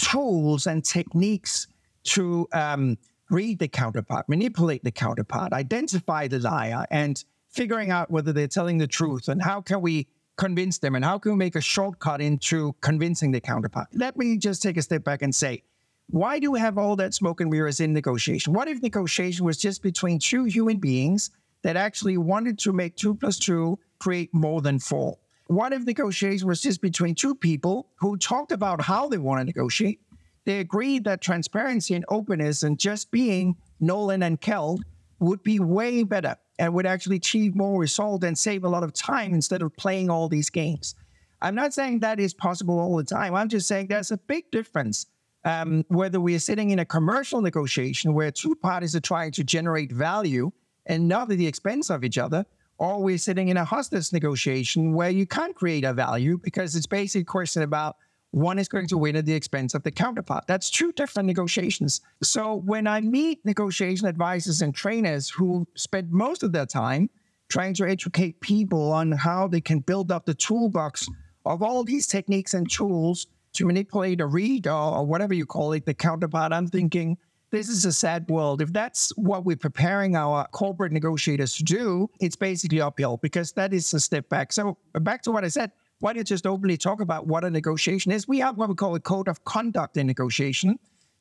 tools 0.00 0.66
and 0.66 0.84
techniques 0.84 1.68
to 2.02 2.48
um, 2.52 2.96
read 3.30 3.58
the 3.58 3.68
counterpart, 3.68 4.28
manipulate 4.28 4.82
the 4.82 4.90
counterpart, 4.90 5.52
identify 5.52 6.26
the 6.26 6.38
liar, 6.38 6.86
and 6.90 7.24
figuring 7.48 7.90
out 7.90 8.10
whether 8.10 8.32
they're 8.32 8.48
telling 8.48 8.78
the 8.78 8.86
truth 8.86 9.28
and 9.28 9.42
how 9.42 9.60
can 9.60 9.80
we 9.80 10.06
convince 10.36 10.78
them 10.78 10.94
and 10.94 11.04
how 11.04 11.18
can 11.18 11.32
we 11.32 11.38
make 11.38 11.54
a 11.54 11.60
shortcut 11.60 12.20
into 12.20 12.74
convincing 12.80 13.30
the 13.30 13.40
counterpart. 13.40 13.88
Let 13.92 14.16
me 14.16 14.38
just 14.38 14.62
take 14.62 14.76
a 14.76 14.82
step 14.82 15.04
back 15.04 15.20
and 15.22 15.34
say, 15.34 15.62
why 16.08 16.38
do 16.38 16.50
we 16.50 16.58
have 16.60 16.78
all 16.78 16.96
that 16.96 17.14
smoke 17.14 17.40
and 17.40 17.50
mirrors 17.50 17.78
in 17.78 17.92
negotiation? 17.92 18.52
What 18.52 18.66
if 18.66 18.82
negotiation 18.82 19.44
was 19.44 19.58
just 19.58 19.82
between 19.82 20.18
two 20.18 20.44
human 20.44 20.78
beings 20.78 21.30
that 21.62 21.76
actually 21.76 22.16
wanted 22.16 22.58
to 22.60 22.72
make 22.72 22.96
two 22.96 23.14
plus 23.14 23.38
two 23.38 23.78
create 23.98 24.32
more 24.32 24.60
than 24.62 24.78
four? 24.78 25.18
What 25.50 25.72
if 25.72 25.84
negotiation 25.84 26.46
was 26.46 26.62
just 26.62 26.80
between 26.80 27.16
two 27.16 27.34
people 27.34 27.88
who 27.98 28.16
talked 28.16 28.52
about 28.52 28.80
how 28.80 29.08
they 29.08 29.18
want 29.18 29.40
to 29.40 29.44
negotiate? 29.44 30.00
They 30.44 30.60
agreed 30.60 31.02
that 31.04 31.20
transparency 31.20 31.94
and 31.94 32.04
openness 32.08 32.62
and 32.62 32.78
just 32.78 33.10
being 33.10 33.56
Nolan 33.80 34.22
and 34.22 34.40
Keld 34.40 34.78
would 35.18 35.42
be 35.42 35.58
way 35.58 36.04
better 36.04 36.36
and 36.60 36.72
would 36.74 36.86
actually 36.86 37.16
achieve 37.16 37.56
more 37.56 37.80
result 37.80 38.22
and 38.22 38.38
save 38.38 38.62
a 38.62 38.68
lot 38.68 38.84
of 38.84 38.92
time 38.92 39.34
instead 39.34 39.60
of 39.60 39.76
playing 39.76 40.08
all 40.08 40.28
these 40.28 40.50
games. 40.50 40.94
I'm 41.42 41.56
not 41.56 41.74
saying 41.74 41.98
that 41.98 42.20
is 42.20 42.32
possible 42.32 42.78
all 42.78 42.96
the 42.96 43.02
time. 43.02 43.34
I'm 43.34 43.48
just 43.48 43.66
saying 43.66 43.88
there's 43.88 44.12
a 44.12 44.18
big 44.18 44.48
difference 44.52 45.06
um, 45.44 45.84
whether 45.88 46.20
we 46.20 46.36
are 46.36 46.38
sitting 46.38 46.70
in 46.70 46.78
a 46.78 46.84
commercial 46.84 47.40
negotiation 47.40 48.14
where 48.14 48.30
two 48.30 48.54
parties 48.54 48.94
are 48.94 49.00
trying 49.00 49.32
to 49.32 49.42
generate 49.42 49.90
value 49.90 50.52
and 50.86 51.08
not 51.08 51.28
at 51.28 51.38
the 51.38 51.46
expense 51.48 51.90
of 51.90 52.04
each 52.04 52.18
other, 52.18 52.46
or 52.80 53.02
we're 53.02 53.18
sitting 53.18 53.48
in 53.48 53.58
a 53.58 53.64
hostage 53.64 54.10
negotiation 54.10 54.94
where 54.94 55.10
you 55.10 55.26
can't 55.26 55.54
create 55.54 55.84
a 55.84 55.92
value 55.92 56.38
because 56.38 56.74
it's 56.74 56.86
basically 56.86 57.20
a 57.20 57.24
question 57.24 57.62
about 57.62 57.96
one 58.30 58.58
is 58.58 58.68
going 58.68 58.86
to 58.86 58.96
win 58.96 59.16
at 59.16 59.26
the 59.26 59.34
expense 59.34 59.74
of 59.74 59.82
the 59.82 59.90
counterpart. 59.90 60.46
That's 60.46 60.70
two 60.70 60.90
different 60.92 61.26
negotiations. 61.26 62.00
So 62.22 62.54
when 62.54 62.86
I 62.86 63.02
meet 63.02 63.44
negotiation 63.44 64.06
advisors 64.06 64.62
and 64.62 64.74
trainers 64.74 65.28
who 65.28 65.66
spend 65.76 66.10
most 66.10 66.42
of 66.42 66.52
their 66.52 66.64
time 66.64 67.10
trying 67.50 67.74
to 67.74 67.84
educate 67.84 68.40
people 68.40 68.92
on 68.92 69.12
how 69.12 69.46
they 69.46 69.60
can 69.60 69.80
build 69.80 70.10
up 70.10 70.24
the 70.24 70.34
toolbox 70.34 71.06
of 71.44 71.62
all 71.62 71.84
these 71.84 72.06
techniques 72.06 72.54
and 72.54 72.70
tools 72.70 73.26
to 73.52 73.66
manipulate 73.66 74.22
or 74.22 74.28
read 74.28 74.66
or, 74.66 74.96
or 74.96 75.04
whatever 75.04 75.34
you 75.34 75.44
call 75.44 75.72
it, 75.72 75.84
the 75.84 75.92
counterpart, 75.92 76.52
I'm 76.52 76.68
thinking, 76.68 77.18
this 77.50 77.68
is 77.68 77.84
a 77.84 77.92
sad 77.92 78.28
world. 78.28 78.62
If 78.62 78.72
that's 78.72 79.10
what 79.16 79.44
we're 79.44 79.56
preparing 79.56 80.16
our 80.16 80.46
corporate 80.48 80.92
negotiators 80.92 81.54
to 81.56 81.64
do, 81.64 82.08
it's 82.20 82.36
basically 82.36 82.80
uphill 82.80 83.16
because 83.18 83.52
that 83.52 83.72
is 83.72 83.92
a 83.92 84.00
step 84.00 84.28
back. 84.28 84.52
So 84.52 84.78
back 84.94 85.22
to 85.22 85.32
what 85.32 85.44
I 85.44 85.48
said, 85.48 85.72
why 85.98 86.12
don't 86.12 86.18
you 86.18 86.24
just 86.24 86.46
openly 86.46 86.76
talk 86.76 87.00
about 87.00 87.26
what 87.26 87.44
a 87.44 87.50
negotiation 87.50 88.12
is? 88.12 88.26
We 88.26 88.38
have 88.38 88.56
what 88.56 88.68
we 88.68 88.74
call 88.74 88.94
a 88.94 89.00
code 89.00 89.28
of 89.28 89.44
conduct 89.44 89.96
in 89.96 90.06
negotiation 90.06 90.78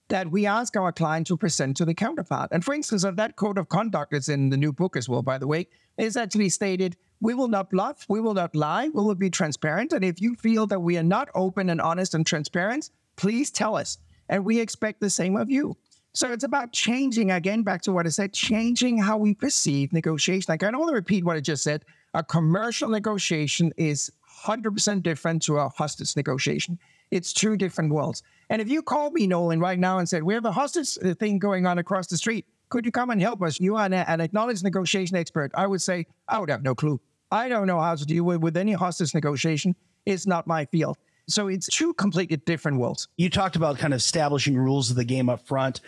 that 0.07 0.31
we 0.31 0.45
ask 0.45 0.75
our 0.75 0.91
client 0.91 1.27
to 1.27 1.37
present 1.37 1.77
to 1.77 1.85
the 1.85 1.93
counterpart. 1.93 2.49
And 2.51 2.63
for 2.63 2.73
instance, 2.73 3.03
of 3.03 3.15
that 3.17 3.35
code 3.35 3.57
of 3.57 3.69
conduct 3.69 4.13
is 4.13 4.29
in 4.29 4.49
the 4.49 4.57
new 4.57 4.73
book 4.73 4.95
as 4.95 5.07
well, 5.07 5.21
by 5.21 5.37
the 5.37 5.47
way, 5.47 5.67
is 5.97 6.17
actually 6.17 6.49
stated 6.49 6.95
we 7.21 7.33
will 7.33 7.47
not 7.47 7.69
bluff, 7.69 8.05
we 8.07 8.21
will 8.21 8.33
not 8.33 8.55
lie, 8.55 8.87
we 8.87 9.03
will 9.03 9.15
be 9.15 9.29
transparent. 9.29 9.93
And 9.93 10.03
if 10.03 10.21
you 10.21 10.35
feel 10.35 10.65
that 10.67 10.79
we 10.79 10.97
are 10.97 11.03
not 11.03 11.29
open 11.35 11.69
and 11.69 11.81
honest 11.81 12.15
and 12.15 12.25
transparent, 12.25 12.89
please 13.17 13.51
tell 13.51 13.75
us. 13.75 13.97
And 14.29 14.45
we 14.45 14.59
expect 14.59 15.01
the 15.01 15.09
same 15.09 15.35
of 15.35 15.49
you. 15.49 15.75
So 16.13 16.31
it's 16.31 16.43
about 16.43 16.73
changing, 16.73 17.31
again, 17.31 17.61
back 17.61 17.81
to 17.83 17.91
what 17.91 18.05
I 18.05 18.09
said, 18.09 18.33
changing 18.33 18.97
how 18.97 19.17
we 19.17 19.33
perceive 19.33 19.93
negotiation. 19.93 20.45
Like 20.49 20.63
I 20.63 20.71
don't 20.71 20.79
want 20.79 20.89
to 20.89 20.95
repeat 20.95 21.23
what 21.23 21.37
I 21.37 21.39
just 21.39 21.63
said. 21.63 21.85
A 22.15 22.23
commercial 22.23 22.89
negotiation 22.89 23.71
is 23.77 24.11
100% 24.43 25.03
different 25.03 25.43
to 25.43 25.57
a 25.57 25.69
hostage 25.69 26.15
negotiation. 26.15 26.79
It's 27.11 27.31
two 27.31 27.57
different 27.57 27.93
worlds. 27.93 28.23
And 28.49 28.61
if 28.61 28.69
you 28.69 28.81
called 28.81 29.13
me, 29.13 29.27
Nolan, 29.27 29.59
right 29.59 29.77
now 29.77 29.99
and 29.99 30.09
said, 30.09 30.23
we 30.23 30.33
have 30.33 30.45
a 30.45 30.51
hostage 30.51 30.97
uh, 31.03 31.13
thing 31.13 31.37
going 31.37 31.67
on 31.67 31.77
across 31.77 32.07
the 32.07 32.17
street, 32.17 32.45
could 32.69 32.85
you 32.85 32.91
come 32.91 33.09
and 33.09 33.21
help 33.21 33.41
us? 33.41 33.59
You 33.59 33.75
are 33.75 33.85
an, 33.85 34.21
acknowledged 34.21 34.63
negotiation 34.63 35.17
expert. 35.17 35.51
I 35.55 35.67
would 35.67 35.81
say, 35.81 36.05
I 36.27 36.39
would 36.39 36.49
have 36.49 36.63
no 36.63 36.73
clue. 36.75 36.99
I 37.31 37.49
don't 37.49 37.67
know 37.67 37.79
how 37.79 37.95
to 37.95 38.05
deal 38.05 38.23
with 38.23 38.57
any 38.57 38.73
hostage 38.73 39.13
negotiation. 39.13 39.75
It's 40.05 40.25
not 40.25 40.47
my 40.47 40.65
field. 40.65 40.97
So 41.29 41.47
it's 41.47 41.67
two 41.67 41.93
completely 41.93 42.37
different 42.37 42.79
worlds. 42.79 43.07
You 43.17 43.29
talked 43.29 43.55
about 43.55 43.77
kind 43.77 43.93
of 43.93 43.97
establishing 43.97 44.57
rules 44.57 44.89
of 44.89 44.95
the 44.95 45.03
game 45.03 45.29
up 45.29 45.47
front. 45.47 45.81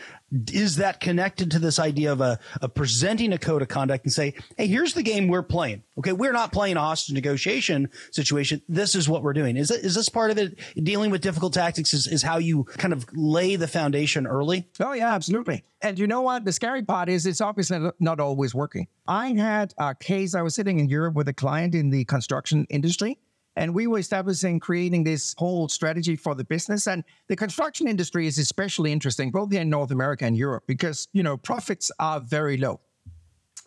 Is 0.54 0.78
that 0.78 1.00
connected 1.00 1.52
to 1.52 1.60
this 1.60 1.80
idea 1.80 2.12
of 2.12 2.22
a 2.22 2.40
of 2.62 2.74
presenting 2.74 3.34
a 3.34 3.38
code 3.38 3.62
of 3.62 3.68
conduct 3.68 4.06
and 4.06 4.14
say, 4.14 4.36
hey, 4.58 4.68
here's 4.68 4.94
the 4.94 5.04
game 5.04 5.28
we're 5.28 5.44
playing. 5.44 5.84
Okay, 5.98 6.14
we're 6.14 6.32
not 6.32 6.54
playing 6.54 6.78
a 6.78 6.80
hostage 6.80 7.14
negotiation 7.14 7.90
situation. 8.12 8.62
This 8.70 8.96
is 8.96 9.10
what 9.10 9.24
we're 9.24 9.34
doing. 9.34 9.58
Is 9.58 9.72
it 9.72 9.84
is 9.84 9.96
this 9.96 10.10
part 10.10 10.32
of 10.32 10.38
it? 10.38 10.58
Dealing 10.82 11.12
with 11.12 11.22
difficult 11.22 11.54
tactics 11.54 11.94
is, 11.94 12.08
is 12.08 12.22
how 12.22 12.38
you 12.38 12.64
kind 12.64 12.94
of 12.94 13.06
lay 13.14 13.56
the 13.56 13.68
foundation 13.68 14.26
early? 14.26 14.70
Oh 14.80 14.94
yeah, 14.94 15.14
absolutely. 15.14 15.64
And 15.82 15.98
you 15.98 16.08
know 16.08 16.22
what? 16.22 16.46
The 16.46 16.52
scary 16.52 16.84
part 16.84 17.10
is 17.10 17.26
it's 17.26 17.42
obviously 17.42 17.90
not 18.00 18.20
always 18.20 18.54
working. 18.54 18.88
I 19.08 19.30
had 19.34 19.74
a 19.78 19.96
case, 19.96 20.36
I 20.36 20.44
was 20.44 20.54
sitting 20.54 20.80
in 20.80 20.88
Europe 20.88 21.16
with 21.16 21.28
a 21.28 21.34
client 21.34 21.74
in 21.74 21.90
the 21.90 22.06
construction 22.06 22.68
industry 22.70 23.18
and 23.56 23.74
we 23.74 23.88
were 23.88 24.00
establishing, 24.00 24.60
creating 24.60 25.04
this 25.04 25.36
whole 25.38 25.68
strategy 25.68 26.16
for 26.16 26.36
the 26.36 26.44
business. 26.44 26.88
And 26.88 27.04
the 27.28 27.36
construction 27.36 27.88
industry 27.88 28.28
is 28.28 28.38
especially 28.38 28.92
interesting, 28.92 29.32
both 29.32 29.54
in 29.54 29.70
North 29.70 29.92
America 29.92 30.26
and 30.26 30.38
Europe, 30.38 30.64
because, 30.68 31.08
you 31.14 31.24
know, 31.24 31.38
profits 31.38 31.92
are 32.00 32.20
very 32.20 32.58
low. 32.58 32.80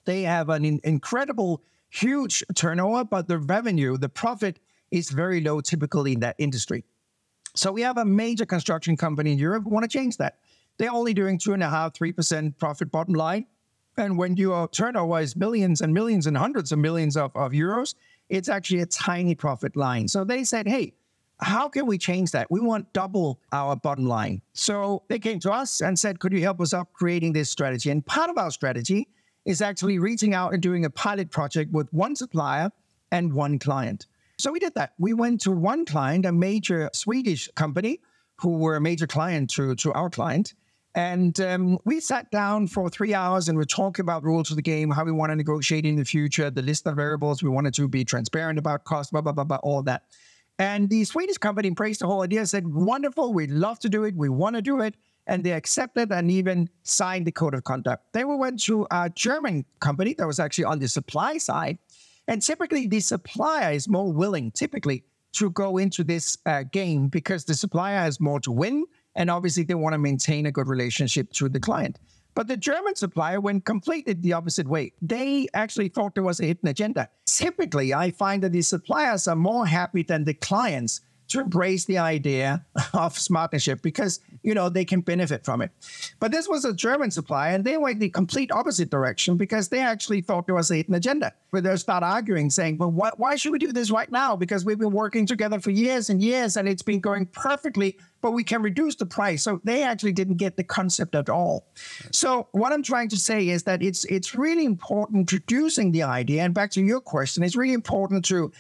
They 0.05 0.23
have 0.23 0.49
an 0.49 0.65
in- 0.65 0.81
incredible, 0.85 1.63
huge 1.91 2.43
turnover, 2.55 3.05
but 3.05 3.29
the 3.29 3.39
revenue, 3.39 3.97
the 3.97 4.09
profit 4.09 4.59
is 4.91 5.11
very 5.11 5.41
low 5.41 5.61
typically 5.61 6.13
in 6.13 6.21
that 6.21 6.37
industry. 6.39 6.85
So 7.55 7.71
we 7.71 7.83
have 7.83 7.99
a 7.99 8.05
major 8.05 8.47
construction 8.47 8.97
company 8.97 9.33
in 9.33 9.39
Europe 9.39 9.65
who 9.65 9.71
want 9.71 9.85
to 9.85 9.99
change 9.99 10.17
that. 10.17 10.39
They're 10.77 10.91
only 10.91 11.15
doing 11.15 11.39
two 11.39 11.53
and 11.53 11.63
a 11.63 11.69
half, 11.71 11.95
three 11.95 12.11
percent 12.11 12.59
profit 12.59 12.91
bottom 12.91 13.15
line. 13.15 13.47
And 13.97 14.19
when 14.19 14.37
your 14.37 14.67
turnover 14.69 15.21
is 15.21 15.37
millions 15.37 15.81
and 15.81 15.95
millions 15.95 16.27
and 16.27 16.37
hundreds 16.37 16.73
of 16.73 16.81
millions 16.81 17.17
of, 17.17 17.31
of 17.37 17.53
euros, 17.53 17.95
it's 18.29 18.49
actually 18.49 18.81
a 18.81 18.87
tiny 18.87 19.35
profit 19.35 19.77
line. 19.77 20.09
So 20.09 20.25
they 20.25 20.45
said, 20.45 20.67
hey, 20.67 20.95
how 21.41 21.69
can 21.69 21.87
we 21.87 21.99
change 21.99 22.31
that? 22.31 22.51
We 22.51 22.61
want 22.61 22.93
double 22.93 23.41
our 23.53 23.77
bottom 23.77 24.07
line. 24.07 24.41
So 24.53 25.03
they 25.09 25.19
came 25.19 25.41
to 25.41 25.53
us 25.53 25.81
and 25.81 25.99
said, 25.99 26.21
could 26.21 26.33
you 26.33 26.41
help 26.41 26.61
us 26.61 26.73
up 26.73 26.93
creating 26.93 27.33
this 27.33 27.51
strategy? 27.51 27.91
And 27.91 28.05
part 28.05 28.31
of 28.31 28.39
our 28.39 28.51
strategy 28.51 29.09
is 29.45 29.61
actually 29.61 29.99
reaching 29.99 30.33
out 30.33 30.53
and 30.55 30.63
doing 30.63 30.85
a 30.85 30.91
pilot 30.91 31.31
project 31.31 31.73
with 31.73 31.93
one 31.93 32.17
supplier 32.17 32.71
and 33.11 33.33
one 33.35 33.59
client. 33.59 34.07
So 34.39 34.53
we 34.53 34.59
did 34.59 34.75
that. 34.75 34.95
We 34.99 35.13
went 35.13 35.41
to 35.43 35.53
one 35.53 35.85
client, 35.85 36.25
a 36.25 36.33
major 36.33 36.91
Swedish 36.93 37.49
company 37.55 38.01
who 38.37 38.59
were 38.59 38.77
a 38.77 38.81
major 38.81 39.07
client 39.07 39.51
to, 39.51 39.75
to 39.77 39.93
our 39.93 40.11
client. 40.11 40.55
And 40.95 41.41
um, 41.41 41.79
we 41.85 41.99
sat 41.99 42.31
down 42.31 42.69
for 42.69 42.89
three 42.89 43.15
hours 43.15 43.49
and 43.49 43.59
we 43.59 43.65
talked 43.65 43.99
about 43.99 44.23
rules 44.23 44.51
of 44.51 44.57
the 44.57 44.63
game, 44.63 44.91
how 44.91 45.05
we 45.05 45.11
want 45.11 45.31
to 45.31 45.37
negotiate 45.37 45.85
in 45.85 45.97
the 45.97 46.05
future, 46.05 46.51
the 46.51 46.63
list 46.63 46.87
of 46.87 46.95
variables. 46.95 47.43
We 47.43 47.51
wanted 47.51 47.75
to 47.75 47.89
be 47.89 48.05
transparent 48.05 48.61
about 48.61 48.85
cost, 48.85 49.11
blah, 49.11 49.21
blah, 49.21 49.33
blah, 49.33 49.45
blah, 49.45 49.57
all 49.57 49.83
that. 49.83 50.05
And 50.59 50.89
the 50.89 51.03
Swedish 51.03 51.39
company 51.39 51.67
embraced 51.67 52.01
the 52.01 52.07
whole 52.07 52.23
idea, 52.23 52.47
said, 52.47 52.69
wonderful, 52.69 53.33
we'd 53.33 53.51
love 53.51 53.81
to 53.81 53.89
do 53.89 54.05
it, 54.05 54.15
we 54.15 54.29
want 54.29 54.55
to 54.55 54.63
do 54.63 54.81
it. 54.81 54.95
And 55.27 55.43
they 55.43 55.53
accepted 55.53 56.13
and 56.13 56.31
even 56.31 56.69
signed 56.85 57.27
the 57.27 57.33
code 57.33 57.55
of 57.55 57.65
conduct. 57.65 58.13
Then 58.13 58.29
we 58.29 58.37
went 58.37 58.63
to 58.65 58.87
a 58.91 59.11
German 59.11 59.65
company 59.81 60.15
that 60.15 60.27
was 60.27 60.39
actually 60.39 60.65
on 60.65 60.79
the 60.79 60.87
supply 60.87 61.39
side. 61.39 61.79
And 62.29 62.41
typically, 62.41 62.87
the 62.87 63.01
supplier 63.01 63.73
is 63.73 63.89
more 63.89 64.13
willing, 64.13 64.53
typically, 64.53 65.05
to 65.33 65.51
go 65.51 65.79
into 65.79 66.05
this 66.05 66.39
uh, 66.47 66.63
game 66.63 67.09
because 67.09 67.47
the 67.47 67.55
supplier 67.55 67.99
has 67.99 68.21
more 68.21 68.39
to 68.41 68.53
win 68.53 68.85
and 69.17 69.31
obviously, 69.31 69.65
they 69.65 69.75
want 69.75 69.95
to 69.95 69.99
maintain 69.99 70.47
a 70.47 70.53
good 70.53 70.69
relationship 70.69 71.33
to 71.33 71.49
the 71.49 71.61
client. 71.61 71.99
But 72.35 72.49
the 72.49 72.57
German 72.57 72.97
supplier 72.97 73.41
went 73.41 73.65
completely 73.65 74.15
the 74.15 74.33
opposite 74.33 74.67
way. 74.67 74.93
They 75.01 75.47
actually 75.55 75.89
thought 75.89 76.15
there 76.15 76.25
was 76.25 76.41
a 76.41 76.47
hidden 76.47 76.69
agenda. 76.69 77.09
Typically, 77.27 77.95
I 77.95 78.11
find 78.11 78.43
that 78.43 78.53
the 78.53 78.63
suppliers 78.63 79.29
are 79.29 79.37
more 79.37 79.67
happy 79.67 80.03
than 80.03 80.25
the 80.25 80.35
clients 80.35 81.01
to 81.29 81.41
embrace 81.41 81.85
the 81.85 81.99
idea 81.99 82.65
of 82.93 83.15
smartnership 83.15 83.83
because 83.83 84.21
you 84.45 84.55
know 84.55 84.69
they 84.69 84.85
can 84.85 85.01
benefit 85.01 85.45
from 85.45 85.63
it. 85.63 85.73
But 86.21 86.31
this 86.31 86.49
was 86.49 86.65
a 86.65 86.73
German 86.73 87.11
supplier, 87.11 87.55
and 87.55 87.65
they 87.65 87.77
went 87.77 87.99
the 87.99 88.11
complete 88.11 88.53
opposite 88.53 88.91
direction 88.91 89.37
because 89.37 89.69
they 89.69 89.81
actually 89.81 90.21
thought 90.21 90.47
there 90.47 90.55
was 90.55 90.71
a 90.71 90.77
hidden 90.77 90.95
agenda. 90.95 91.33
Where 91.51 91.63
they 91.63 91.75
start 91.77 92.05
arguing, 92.05 92.51
saying, 92.51 92.79
"Well, 92.79 92.91
why, 92.91 93.11
why 93.17 93.37
should 93.37 93.53
we 93.53 93.59
do 93.59 93.73
this 93.73 93.91
right 93.91 94.11
now? 94.11 94.37
Because 94.37 94.65
we've 94.65 94.79
been 94.79 94.93
working 94.93 95.27
together 95.27 95.59
for 95.59 95.71
years 95.71 96.11
and 96.11 96.23
years, 96.23 96.57
and 96.57 96.69
it's 96.69 96.83
been 96.83 97.01
going 97.01 97.27
perfectly." 97.27 97.99
But 98.21 98.33
we 98.33 98.45
can 98.45 98.63
reduce 98.63 98.95
the 98.95 99.07
price. 99.07 99.43
So 99.43 99.61
they 99.65 99.83
actually 99.83 100.13
didn't 100.13 100.37
get 100.37 100.57
the 100.57 100.65
concept 100.65 101.15
at 101.15 101.29
all. 101.29 101.67
So 102.11 102.49
what 102.53 102.73
I'm 102.73 102.83
trying 102.83 103.09
to 103.11 103.17
say 103.17 103.49
is 103.49 103.65
that 103.65 103.83
it's 103.83 104.05
it's 104.05 104.35
really 104.35 104.65
important 104.65 105.19
introducing 105.19 105.93
the 105.93 106.03
idea. 106.03 106.43
And 106.43 106.55
back 106.55 106.71
to 106.73 106.83
your 106.83 107.01
question, 107.01 107.43
it's 107.43 107.57
really 107.57 107.75
important 107.75 108.25
to 108.27 108.53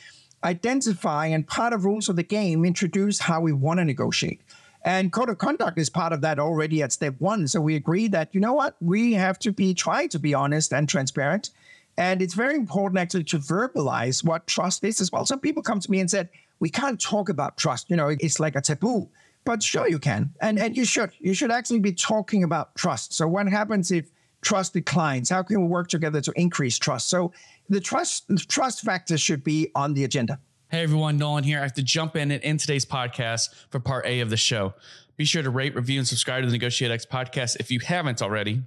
identify 0.45 1.27
and 1.27 1.47
part 1.47 1.73
of 1.73 1.85
rules 1.85 2.09
of 2.09 2.17
the 2.17 2.23
game 2.23 2.65
introduce 2.65 3.19
how 3.19 3.41
we 3.41 3.53
want 3.53 3.79
to 3.79 3.85
negotiate. 3.85 4.43
And 4.85 5.13
code 5.13 5.31
of 5.31 5.39
conduct 5.39 5.79
is 5.79 5.89
part 5.89 6.13
of 6.13 6.21
that 6.21 6.39
already 6.39 6.83
at 6.83 6.93
step 6.93 7.15
one. 7.19 7.49
So 7.49 7.61
we 7.61 7.75
agree 7.75 8.07
that, 8.09 8.35
you 8.35 8.41
know 8.41 8.53
what, 8.53 8.77
we 8.81 9.15
have 9.15 9.39
to 9.41 9.51
be 9.51 9.73
trying 9.73 10.11
to 10.11 10.19
be 10.19 10.35
honest 10.35 10.73
and 10.73 10.89
transparent. 10.89 11.51
And 11.97 12.21
it's 12.21 12.35
very 12.35 12.55
important 12.55 12.99
actually 12.99 13.25
to 13.25 13.39
verbalize 13.39 14.23
what 14.23 14.47
trust 14.47 14.85
is 14.85 15.01
as 15.01 15.11
well. 15.11 15.25
Some 15.25 15.41
people 15.41 15.63
come 15.63 15.81
to 15.81 15.91
me 15.91 16.01
and 16.01 16.11
said, 16.11 16.29
we 16.61 16.69
can't 16.69 17.01
talk 17.01 17.29
about 17.29 17.57
trust. 17.57 17.89
You 17.89 17.97
know, 17.97 18.09
it's 18.09 18.39
like 18.39 18.57
a 18.57 18.61
taboo. 18.61 19.09
But 19.45 19.63
sure 19.63 19.89
you 19.89 19.99
can. 19.99 20.33
And 20.41 20.59
and 20.59 20.77
you 20.77 20.85
should. 20.85 21.13
You 21.21 21.35
should 21.35 21.51
actually 21.51 21.81
be 21.81 21.93
talking 21.93 22.45
about 22.45 22.75
trust. 22.77 23.13
So 23.13 23.29
what 23.29 23.47
happens 23.47 23.91
if 23.91 24.11
trust 24.41 24.73
declines? 24.73 25.29
How 25.29 25.43
can 25.43 25.61
we 25.61 25.67
work 25.67 25.89
together 25.89 26.21
to 26.23 26.33
increase 26.37 26.79
trust? 26.79 27.11
So 27.11 27.33
the 27.69 27.81
trust 27.81 28.27
the 28.29 28.37
trust 28.37 28.81
factor 28.81 29.19
should 29.19 29.45
be 29.45 29.71
on 29.75 29.95
the 29.95 30.05
agenda. 30.05 30.39
Hey 30.75 30.83
everyone, 30.83 31.19
Nolan 31.19 31.45
here. 31.45 31.61
I 31.61 31.63
have 31.63 31.75
to 31.75 31.85
jump 31.85 32.17
in 32.17 32.33
in 32.33 32.59
today's 32.59 32.85
podcast 32.85 33.55
for 33.71 33.79
part 33.79 34.07
A 34.07 34.19
of 34.19 34.29
the 34.29 34.37
show. 34.37 34.75
Be 35.17 35.25
sure 35.25 35.41
to 35.41 35.49
rate, 35.49 35.77
review, 35.77 36.01
and 36.01 36.09
subscribe 36.09 36.43
to 36.43 36.49
the 36.49 36.53
Negotiate 36.53 36.91
X 36.91 37.07
podcast 37.07 37.61
if 37.61 37.71
you 37.71 37.79
haven't 37.79 38.21
already. 38.21 38.61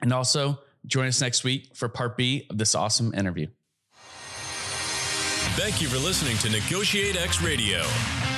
And 0.00 0.14
also 0.14 0.60
join 0.86 1.08
us 1.08 1.20
next 1.20 1.44
week 1.44 1.76
for 1.76 1.90
part 1.90 2.16
B 2.16 2.46
of 2.48 2.56
this 2.56 2.74
awesome 2.74 3.12
interview. 3.12 3.48
Thank 5.54 5.82
you 5.82 5.88
for 5.88 5.98
listening 5.98 6.38
to 6.38 6.48
Negotiate 6.48 7.20
X 7.20 7.42
Radio, 7.42 7.82